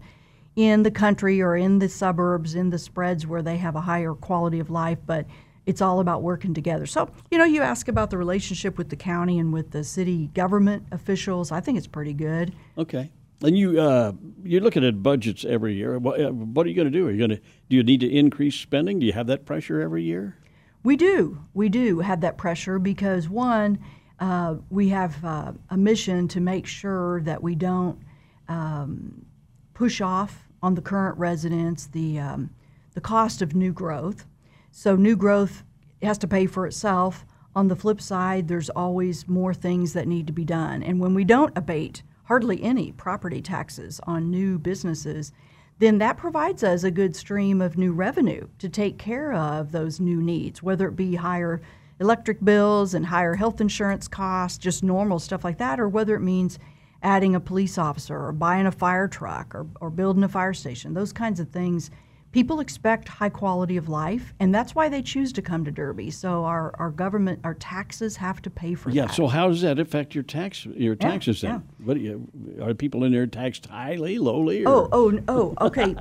in 0.59 0.83
the 0.83 0.91
country 0.91 1.41
or 1.41 1.57
in 1.57 1.79
the 1.79 1.89
suburbs, 1.89 2.57
in 2.57 2.71
the 2.71 2.79
spreads 2.79 3.25
where 3.25 3.43
they 3.43 3.57
have 3.57 3.77
a 3.77 3.81
higher 3.81 4.13
quality 4.13 4.59
of 4.59 4.71
life, 4.71 4.99
but 5.07 5.25
it's 5.67 5.81
all 5.81 6.01
about 6.01 6.21
working 6.21 6.53
together. 6.53 6.85
So, 6.85 7.09
you 7.31 7.39
know, 7.39 7.45
you 7.45 7.63
ask 7.63 7.87
about 7.87 8.11
the 8.11 8.19
relationship 8.19 8.77
with 8.77 8.89
the 8.89 8.97
county 8.97 9.39
and 9.39 9.53
with 9.53 9.71
the 9.71 9.85
city 9.85 10.31
government 10.35 10.85
officials. 10.91 11.53
I 11.53 11.61
think 11.61 11.79
it's 11.79 11.87
pretty 11.87 12.13
good. 12.13 12.53
Okay. 12.77 13.09
And 13.41 13.57
you 13.57 13.81
uh, 13.81 14.15
you're 14.43 14.61
looking 14.61 14.85
at 14.85 15.01
budgets 15.01 15.45
every 15.45 15.75
year. 15.75 15.97
What, 16.01 16.21
uh, 16.21 16.31
what 16.31 16.67
are 16.67 16.71
you 16.71 16.75
going 16.75 16.91
to 16.91 16.99
do? 16.99 17.07
Are 17.07 17.13
you 17.13 17.19
going 17.19 17.39
to 17.39 17.41
do 17.69 17.77
you 17.77 17.85
need 17.85 18.01
to 18.01 18.11
increase 18.11 18.57
spending? 18.57 18.99
Do 18.99 19.07
you 19.07 19.13
have 19.13 19.29
that 19.29 19.47
pressure 19.47 19.81
every 19.81 20.03
year? 20.03 20.39
We 20.83 20.97
do. 20.97 21.39
We 21.55 21.69
do 21.69 22.01
have 22.01 22.21
that 22.23 22.37
pressure 22.37 22.81
because, 22.81 23.29
one, 23.29 23.79
uh, 24.19 24.57
we 24.71 24.89
have 24.89 25.25
uh, 25.25 25.53
a 25.71 25.77
mission 25.77 26.27
to 26.29 26.41
make 26.41 26.67
sure 26.67 27.21
that 27.21 27.41
we 27.41 27.55
don't 27.55 28.01
um, 28.49 29.25
push 29.73 30.01
off 30.01 30.48
on 30.63 30.75
the 30.75 30.83
current 30.83 31.19
residents 31.19 31.87
the, 31.87 32.19
um, 32.19 32.51
the 32.95 33.01
cost 33.01 33.43
of 33.43 33.55
new 33.55 33.73
growth. 33.73 34.25
So, 34.71 34.97
new 34.97 35.17
growth 35.17 35.63
has 36.03 36.19
to 36.19 36.29
pay 36.29 36.47
for 36.47 36.67
itself 36.67 37.25
on 37.59 37.67
the 37.67 37.75
flip 37.75 38.01
side, 38.01 38.47
there's 38.47 38.71
always 38.71 39.27
more 39.27 39.53
things 39.53 39.93
that 39.93 40.07
need 40.07 40.29
to 40.29 40.33
be 40.33 40.45
done. 40.45 40.81
And 40.81 41.01
when 41.01 41.13
we 41.13 41.25
don't 41.25 41.57
abate 41.59 42.05
hardly 42.25 42.63
any 42.63 42.93
property 42.93 43.43
taxes 43.43 44.01
on 44.07 44.31
new 44.31 44.61
businesses, 44.61 45.33
then 45.81 45.99
that 45.99 46.17
provides 46.17 46.63
us 46.63 46.85
a 46.85 46.91
good 46.93 47.17
stream 47.17 47.61
of 47.61 47.77
new 47.77 47.93
revenue 47.93 48.47
to 48.59 48.69
take 48.69 48.97
care 48.97 49.33
of 49.33 49.73
those 49.73 49.99
new 49.99 50.23
needs, 50.23 50.63
whether 50.63 50.87
it 50.87 50.95
be 50.95 51.17
higher 51.17 51.61
electric 51.99 52.45
bills 52.45 52.95
and 52.95 53.07
higher 53.07 53.35
health 53.35 53.61
insurance 53.61 54.07
costs, 54.07 54.57
just 54.57 54.85
normal 54.85 55.19
stuff 55.19 55.43
like 55.43 55.59
that, 55.59 55.81
or 55.81 55.89
whether 55.89 56.15
it 56.15 56.21
means 56.21 56.61
adding 57.03 57.35
a 57.35 57.41
police 57.41 57.79
officer 57.79 58.19
or 58.27 58.33
buying 58.33 58.67
a 58.67 58.73
fire 58.73 59.09
truck 59.09 59.55
or, 59.55 59.67
or 59.81 59.91
building 59.91 60.25
a 60.25 60.29
fire 60.29 60.55
station, 60.55 60.95
those 60.95 61.13
kinds 61.13 61.41
of 61.41 61.49
things. 61.51 61.91
People 62.31 62.61
expect 62.61 63.09
high 63.09 63.31
quality 63.31 63.79
of 63.79 63.89
life, 63.89 64.35
and 64.39 64.55
that's 64.55 64.75
why 64.75 64.91
they 64.91 65.01
choose 65.01 65.33
to 65.33 65.41
come 65.41 65.65
to 65.65 65.71
Derby. 65.71 66.11
So 66.11 66.45
our, 66.45 66.75
our 66.79 66.91
government, 66.91 67.41
our 67.43 67.55
taxes 67.55 68.17
have 68.17 68.43
to 68.43 68.51
pay 68.51 68.75
for 68.75 68.91
yeah, 68.91 69.07
that. 69.07 69.13
Yeah. 69.13 69.15
So 69.15 69.27
how 69.29 69.49
does 69.49 69.63
that 69.63 69.79
affect 69.79 70.15
your 70.15 70.25
tax 70.25 70.67
your 70.67 70.95
Yeah, 71.01 71.09
taxes 71.09 71.41
then? 71.41 71.51
yeah. 71.51 71.87
What 71.87 71.95
do 71.95 72.01
you, 72.01 72.29
are 72.63 72.75
people 72.75 73.05
in 73.05 73.13
there 73.13 73.27
taxed 73.27 73.65
highly, 73.67 74.19
lowly? 74.19 74.67
Or? 74.67 74.69
Oh, 74.69 74.89
oh, 74.93 75.21
oh, 75.27 75.55
okay. 75.69 75.97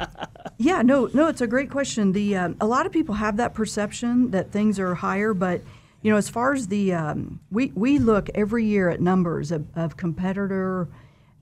yeah, 0.57 0.81
no, 0.81 1.10
no, 1.13 1.29
it's 1.29 1.39
a 1.41 1.47
great 1.47 1.71
question. 1.71 2.12
The 2.12 2.36
um, 2.36 2.57
a 2.60 2.67
lot 2.67 2.86
of 2.86 2.91
people 2.91 3.15
have 3.15 3.38
that 3.38 3.53
perception 3.53 4.31
that 4.31 4.51
things 4.51 4.79
are 4.79 4.95
higher, 4.95 5.33
but 5.33 5.62
you 6.01 6.12
know, 6.12 6.17
as 6.17 6.29
far 6.29 6.53
as 6.53 6.67
the 6.67 6.93
um, 6.93 7.39
we 7.51 7.71
we 7.75 7.99
look 7.99 8.29
every 8.36 8.65
year 8.65 8.89
at 8.89 9.01
numbers 9.01 9.51
of, 9.51 9.65
of 9.75 9.97
competitor 9.97 10.88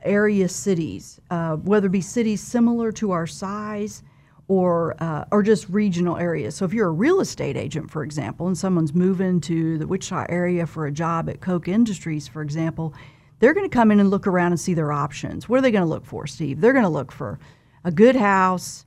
area 0.04 0.48
cities, 0.48 1.20
uh, 1.30 1.56
whether 1.58 1.88
it 1.88 1.92
be 1.92 2.02
cities 2.02 2.42
similar 2.42 2.92
to 2.94 3.12
our 3.12 3.28
size 3.28 4.04
or 4.48 4.96
uh, 5.02 5.26
or 5.32 5.44
just 5.44 5.68
regional 5.70 6.18
areas. 6.18 6.56
So 6.56 6.66
if 6.66 6.74
you're 6.74 6.88
a 6.88 6.94
real 6.94 7.20
estate 7.20 7.58
agent, 7.58 7.92
for 7.92 8.04
example, 8.04 8.48
and 8.48 8.58
someone's 8.58 8.94
moving 8.94 9.42
to 9.42 9.78
the 9.78 9.88
Wichita 9.88 10.28
area 10.30 10.66
for 10.66 10.86
a 10.86 10.92
job 10.92 11.30
at 11.30 11.42
Koch 11.42 11.68
Industries, 11.68 12.28
for 12.28 12.42
example, 12.42 12.94
they're 13.40 13.54
going 13.54 13.70
to 13.70 13.74
come 13.74 13.92
in 13.92 14.00
and 14.00 14.10
look 14.10 14.28
around 14.28 14.52
and 14.52 14.60
see 14.60 14.74
their 14.74 14.92
options. 14.92 15.50
What 15.50 15.60
are 15.60 15.62
they 15.62 15.72
going 15.72 15.84
to 15.84 15.90
look 15.90 16.06
for, 16.06 16.28
Steve? 16.28 16.62
They're 16.62 16.74
going 16.74 16.84
to 16.84 16.90
look 16.90 17.12
for 17.12 17.40
a 17.84 17.92
good 17.92 18.16
house 18.16 18.86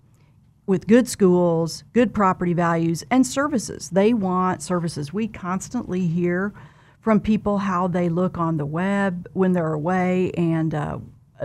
with 0.68 0.86
good 0.86 1.08
schools, 1.08 1.82
good 1.94 2.12
property 2.12 2.52
values, 2.52 3.02
and 3.10 3.26
services. 3.26 3.88
They 3.88 4.12
want 4.12 4.62
services. 4.62 5.14
We 5.14 5.26
constantly 5.26 6.06
hear 6.06 6.52
from 7.00 7.20
people 7.20 7.56
how 7.56 7.88
they 7.88 8.10
look 8.10 8.36
on 8.36 8.58
the 8.58 8.66
web 8.66 9.26
when 9.32 9.52
they're 9.52 9.72
away 9.72 10.30
and 10.32 10.74
uh, 10.74 10.98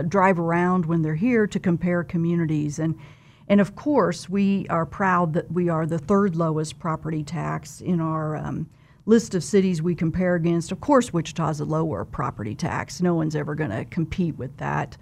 drive 0.08 0.38
around 0.38 0.84
when 0.84 1.00
they're 1.00 1.14
here 1.14 1.46
to 1.46 1.58
compare 1.58 2.04
communities. 2.04 2.78
And, 2.78 2.98
and 3.48 3.62
of 3.62 3.74
course, 3.74 4.28
we 4.28 4.66
are 4.68 4.84
proud 4.84 5.32
that 5.32 5.50
we 5.50 5.70
are 5.70 5.86
the 5.86 5.98
third 5.98 6.36
lowest 6.36 6.78
property 6.78 7.22
tax 7.22 7.80
in 7.80 8.02
our 8.02 8.36
um, 8.36 8.68
list 9.06 9.34
of 9.34 9.42
cities 9.42 9.80
we 9.80 9.94
compare 9.94 10.34
against. 10.34 10.70
Of 10.70 10.82
course, 10.82 11.14
Wichita's 11.14 11.60
a 11.60 11.64
lower 11.64 12.04
property 12.04 12.54
tax. 12.54 13.00
No 13.00 13.14
one's 13.14 13.36
ever 13.36 13.54
going 13.54 13.70
to 13.70 13.86
compete 13.86 14.36
with 14.36 14.54
that 14.58 14.98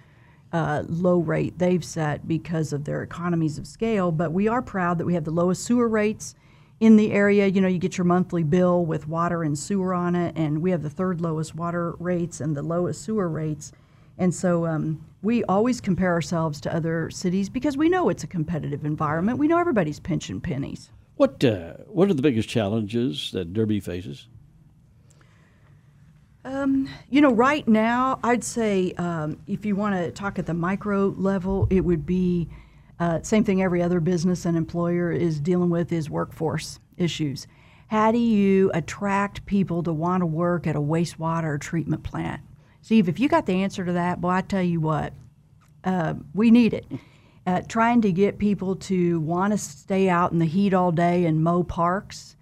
uh, 0.53 0.83
low 0.87 1.17
rate 1.19 1.57
they've 1.57 1.83
set 1.83 2.27
because 2.27 2.71
of 2.71 2.85
their 2.85 3.01
economies 3.01 3.57
of 3.57 3.67
scale. 3.67 4.11
But 4.11 4.31
we 4.31 4.47
are 4.47 4.61
proud 4.61 4.99
that 4.99 5.05
we 5.05 5.15
have 5.15 5.25
the 5.25 5.31
lowest 5.31 5.63
sewer 5.63 5.89
rates 5.89 6.35
in 6.79 6.95
the 6.95 7.11
area. 7.11 7.47
You 7.47 7.59
know, 7.59 7.67
you 7.67 7.79
get 7.79 7.97
your 7.97 8.05
monthly 8.05 8.43
bill 8.43 8.85
with 8.85 9.07
water 9.07 9.43
and 9.43 9.57
sewer 9.57 9.93
on 9.93 10.15
it, 10.15 10.37
and 10.37 10.61
we 10.61 10.71
have 10.71 10.83
the 10.83 10.89
third 10.89 11.19
lowest 11.19 11.55
water 11.55 11.95
rates 11.99 12.39
and 12.39 12.55
the 12.55 12.63
lowest 12.63 13.01
sewer 13.01 13.27
rates. 13.27 13.71
And 14.17 14.33
so 14.33 14.67
um, 14.67 15.03
we 15.23 15.43
always 15.45 15.81
compare 15.81 16.13
ourselves 16.13 16.61
to 16.61 16.75
other 16.75 17.09
cities 17.09 17.49
because 17.49 17.75
we 17.75 17.89
know 17.89 18.09
it's 18.09 18.23
a 18.23 18.27
competitive 18.27 18.85
environment. 18.85 19.39
We 19.39 19.47
know 19.47 19.57
everybody's 19.57 19.99
pinching 19.99 20.39
pennies. 20.39 20.91
What 21.15 21.43
uh, 21.43 21.73
what 21.87 22.09
are 22.09 22.13
the 22.13 22.21
biggest 22.21 22.49
challenges 22.49 23.31
that 23.33 23.53
Derby 23.53 23.79
faces? 23.79 24.27
Um, 26.45 26.89
you 27.09 27.21
know, 27.21 27.31
right 27.31 27.65
now, 27.67 28.19
I'd 28.23 28.43
say 28.43 28.93
um, 28.97 29.39
if 29.47 29.65
you 29.65 29.75
want 29.75 29.95
to 29.95 30.11
talk 30.11 30.37
at 30.39 30.45
the 30.45 30.53
micro 30.53 31.07
level, 31.17 31.67
it 31.69 31.81
would 31.81 32.05
be 32.05 32.49
uh, 32.99 33.21
same 33.21 33.43
thing 33.43 33.61
every 33.61 33.81
other 33.81 33.99
business 33.99 34.45
and 34.45 34.57
employer 34.57 35.11
is 35.11 35.39
dealing 35.39 35.69
with 35.69 35.91
is 35.91 36.09
workforce 36.09 36.79
issues. 36.97 37.47
How 37.87 38.11
do 38.11 38.17
you 38.17 38.71
attract 38.73 39.45
people 39.45 39.83
to 39.83 39.93
want 39.93 40.21
to 40.21 40.25
work 40.25 40.67
at 40.67 40.75
a 40.75 40.81
wastewater 40.81 41.59
treatment 41.59 42.03
plant? 42.03 42.41
Steve, 42.81 43.07
if 43.07 43.19
you 43.19 43.29
got 43.29 43.45
the 43.45 43.63
answer 43.63 43.85
to 43.85 43.93
that, 43.93 44.19
boy, 44.19 44.29
I 44.29 44.41
tell 44.41 44.63
you 44.63 44.81
what, 44.81 45.13
uh, 45.85 46.15
we 46.33 46.51
need 46.51 46.73
it. 46.73 46.85
Uh, 47.45 47.61
trying 47.67 48.01
to 48.01 48.11
get 48.11 48.37
people 48.37 48.75
to 48.75 49.19
want 49.21 49.51
to 49.51 49.57
stay 49.57 50.09
out 50.09 50.31
in 50.31 50.39
the 50.39 50.45
heat 50.45 50.73
all 50.73 50.91
day 50.91 51.25
and 51.25 51.43
mow 51.43 51.63
parks 51.63 52.35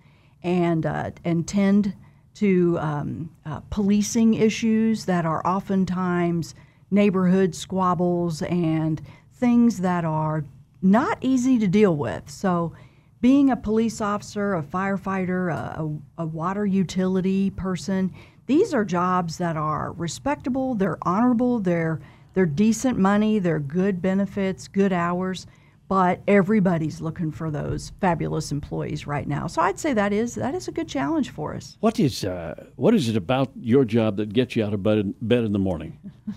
and 0.44 0.86
uh, 0.86 1.12
and 1.24 1.48
tend 1.48 1.94
to 2.42 2.76
um, 2.80 3.30
uh, 3.46 3.60
policing 3.70 4.34
issues 4.34 5.06
that 5.06 5.28
are 5.28 5.46
oftentimes 5.46 6.56
neighborhood 6.90 7.54
squabbles 7.54 8.42
and 8.42 9.00
things 9.36 9.78
that 9.78 10.04
are 10.04 10.44
not 10.82 11.20
easy 11.22 11.60
to 11.60 11.68
deal 11.68 11.96
with. 11.96 12.28
So, 12.32 12.74
being 13.22 13.52
a 13.52 13.56
police 13.56 14.02
officer, 14.02 14.56
a 14.56 14.64
firefighter, 14.64 15.54
a, 15.54 15.84
a, 15.84 16.24
a 16.24 16.26
water 16.26 16.66
utility 16.66 17.52
person, 17.52 18.12
these 18.48 18.74
are 18.74 18.84
jobs 18.84 19.38
that 19.38 19.56
are 19.56 19.92
respectable, 19.92 20.74
they're 20.74 20.98
honorable, 21.04 21.60
they're 21.60 22.02
they're 22.34 22.48
decent 22.48 22.98
money, 22.98 23.38
they're 23.38 23.60
good 23.60 24.02
benefits, 24.02 24.68
good 24.68 24.92
hours, 24.92 25.46
but 25.92 26.22
everybody's 26.26 27.02
looking 27.02 27.34
for 27.34 27.52
those 27.52 27.92
fabulous 28.00 28.54
employees 28.54 29.06
right 29.06 29.28
now. 29.28 29.46
So 29.46 29.62
I'd 29.62 29.78
say 29.78 29.92
that 29.92 30.14
is 30.14 30.36
that 30.36 30.56
is 30.56 30.70
a 30.70 30.72
good 30.72 30.88
challenge 30.88 31.32
for 31.32 31.54
us. 31.54 31.76
What 31.82 32.00
is 32.00 32.24
uh, 32.24 32.68
what 32.78 32.96
is 32.96 33.10
it 33.10 33.18
about 33.18 33.52
your 33.60 33.84
job 33.84 34.16
that 34.16 34.32
gets 34.32 34.56
you 34.56 34.64
out 34.64 34.74
of 34.74 34.82
bed, 34.82 35.14
bed 35.22 35.44
in 35.44 35.52
the 35.52 35.60
morning? 35.60 36.00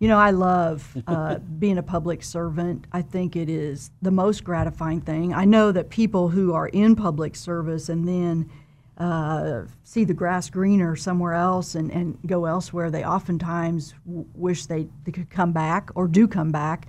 You 0.00 0.08
know, 0.08 0.18
I 0.18 0.32
love 0.32 0.98
uh, 1.06 1.38
being 1.58 1.78
a 1.78 1.82
public 1.82 2.22
servant. 2.22 2.86
I 2.92 3.00
think 3.00 3.36
it 3.36 3.48
is 3.48 3.90
the 4.02 4.10
most 4.10 4.44
gratifying 4.44 5.00
thing. 5.00 5.32
I 5.32 5.46
know 5.46 5.72
that 5.72 5.88
people 5.88 6.28
who 6.28 6.52
are 6.52 6.66
in 6.66 6.94
public 6.94 7.36
service 7.36 7.88
and 7.88 8.06
then 8.06 8.50
uh, 8.98 9.62
see 9.84 10.04
the 10.04 10.12
grass 10.12 10.50
greener 10.50 10.94
somewhere 10.94 11.32
else 11.32 11.74
and, 11.74 11.90
and 11.90 12.18
go 12.26 12.44
elsewhere, 12.44 12.90
they 12.90 13.04
oftentimes 13.04 13.94
w- 14.04 14.26
wish 14.34 14.66
they, 14.66 14.88
they 15.04 15.12
could 15.12 15.30
come 15.30 15.52
back 15.52 15.90
or 15.94 16.06
do 16.06 16.28
come 16.28 16.50
back 16.50 16.86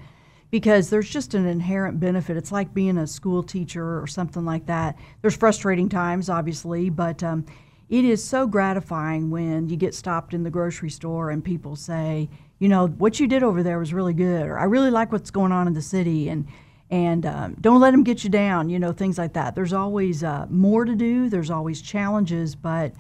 because 0.56 0.89
there's 0.89 1.10
just 1.10 1.34
an 1.34 1.46
inherent 1.46 2.00
benefit. 2.00 2.38
It's 2.38 2.50
like 2.50 2.74
being 2.74 2.98
a 2.98 3.06
school 3.06 3.44
teacher 3.44 4.02
or 4.02 4.08
something 4.08 4.46
like 4.46 4.68
that. 4.68 4.98
There's 5.22 5.36
frustrating 5.36 5.89
times, 5.89 6.30
obviously, 6.30 6.89
but 6.89 7.22
um, 7.24 7.46
it 7.89 8.06
is 8.06 8.24
so 8.24 8.48
gratifying 8.48 9.30
when 9.30 9.68
you 9.68 9.76
get 9.76 9.94
stopped 9.94 10.34
in 10.34 10.44
the 10.44 10.50
grocery 10.50 10.89
store 10.89 11.30
and 11.30 11.44
people 11.44 11.76
say, 11.76 12.30
you 12.58 12.70
know, 12.70 12.88
what 12.88 13.20
you 13.20 13.28
did 13.28 13.44
over 13.44 13.63
there 13.63 13.78
was 13.78 13.94
really 13.94 14.13
good, 14.13 14.48
or 14.48 14.58
I 14.58 14.63
really 14.63 14.91
like 14.91 15.12
what's 15.12 15.30
going 15.30 15.52
on 15.52 15.68
in 15.68 15.74
the 15.74 15.82
city, 15.82 16.30
and 16.30 16.48
and 16.89 17.26
um, 17.26 17.58
don't 17.60 17.82
let 17.82 17.91
them 17.91 18.06
get 18.06 18.24
you 18.24 18.30
down, 18.30 18.70
you 18.70 18.80
know, 18.80 18.94
things 18.94 19.18
like 19.18 19.34
that. 19.34 19.56
There's 19.56 19.74
always 19.74 20.24
uh, 20.24 20.46
more 20.50 20.86
to 20.86 20.96
do. 20.96 21.28
There's 21.28 21.52
always 21.52 21.82
challenges, 21.82 22.56
but 22.56 22.94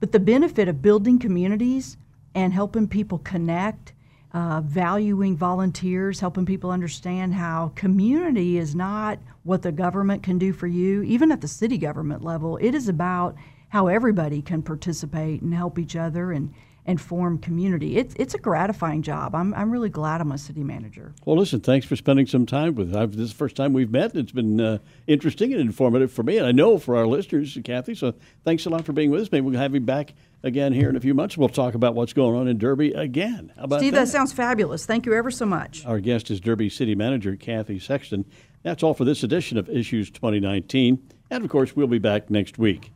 but 0.00 0.10
the 0.10 0.18
benefit 0.18 0.66
of 0.66 0.82
building 0.82 1.20
communities 1.20 1.98
and 2.34 2.52
helping 2.52 2.88
people 2.88 3.18
connect, 3.18 3.92
uh, 4.36 4.60
valuing 4.60 5.34
volunteers, 5.34 6.20
helping 6.20 6.44
people 6.44 6.70
understand 6.70 7.32
how 7.32 7.72
community 7.74 8.58
is 8.58 8.74
not 8.74 9.18
what 9.44 9.62
the 9.62 9.72
government 9.72 10.22
can 10.22 10.36
do 10.36 10.52
for 10.52 10.66
you, 10.66 11.02
even 11.04 11.32
at 11.32 11.40
the 11.40 11.48
city 11.48 11.78
government 11.78 12.22
level. 12.22 12.58
It 12.58 12.74
is 12.74 12.86
about 12.86 13.34
how 13.70 13.86
everybody 13.86 14.42
can 14.42 14.60
participate 14.60 15.40
and 15.40 15.54
help 15.54 15.78
each 15.78 15.96
other 15.96 16.32
and 16.32 16.52
and 16.86 17.00
form 17.00 17.38
community. 17.38 17.96
It's 17.96 18.14
it's 18.14 18.34
a 18.34 18.38
gratifying 18.38 19.02
job. 19.02 19.34
I'm 19.34 19.52
I'm 19.54 19.70
really 19.70 19.88
glad 19.88 20.20
I'm 20.20 20.32
a 20.32 20.38
city 20.38 20.62
manager. 20.62 21.14
Well, 21.24 21.36
listen, 21.36 21.60
thanks 21.60 21.84
for 21.84 21.96
spending 21.96 22.26
some 22.26 22.46
time 22.46 22.74
with 22.74 22.94
us. 22.94 23.10
This 23.10 23.20
is 23.20 23.30
the 23.30 23.36
first 23.36 23.56
time 23.56 23.72
we've 23.72 23.90
met, 23.90 24.12
and 24.12 24.20
it's 24.20 24.32
been 24.32 24.60
uh, 24.60 24.78
interesting 25.06 25.52
and 25.52 25.60
informative 25.60 26.12
for 26.12 26.22
me, 26.22 26.38
and 26.38 26.46
I 26.46 26.52
know 26.52 26.78
for 26.78 26.96
our 26.96 27.06
listeners, 27.06 27.58
Kathy. 27.64 27.94
So 27.94 28.14
thanks 28.44 28.64
a 28.66 28.70
lot 28.70 28.84
for 28.84 28.92
being 28.92 29.10
with 29.10 29.20
us. 29.20 29.32
Maybe 29.32 29.46
we'll 29.46 29.58
have 29.58 29.74
you 29.74 29.80
back 29.80 30.14
again 30.42 30.72
here 30.72 30.88
in 30.88 30.96
a 30.96 31.00
few 31.00 31.12
months. 31.12 31.36
We'll 31.36 31.48
talk 31.48 31.74
about 31.74 31.94
what's 31.94 32.12
going 32.12 32.38
on 32.38 32.48
in 32.48 32.58
Derby 32.58 32.92
again. 32.92 33.52
How 33.56 33.64
about 33.64 33.80
Steve, 33.80 33.92
that? 33.94 34.06
that 34.06 34.08
sounds 34.08 34.32
fabulous. 34.32 34.86
Thank 34.86 35.06
you 35.06 35.14
ever 35.14 35.30
so 35.30 35.44
much. 35.44 35.84
Our 35.84 36.00
guest 36.00 36.30
is 36.30 36.40
Derby 36.40 36.70
City 36.70 36.94
Manager 36.94 37.36
Kathy 37.36 37.78
Sexton. 37.78 38.24
That's 38.62 38.82
all 38.82 38.94
for 38.94 39.04
this 39.04 39.22
edition 39.22 39.58
of 39.58 39.68
Issues 39.68 40.10
2019. 40.10 41.02
And 41.30 41.44
of 41.44 41.50
course, 41.50 41.74
we'll 41.74 41.86
be 41.88 41.98
back 41.98 42.30
next 42.30 42.58
week. 42.58 42.92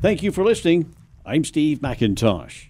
Thank 0.00 0.22
you 0.22 0.32
for 0.32 0.44
listening. 0.44 0.94
I'm 1.24 1.44
Steve 1.44 1.80
McIntosh. 1.80 2.69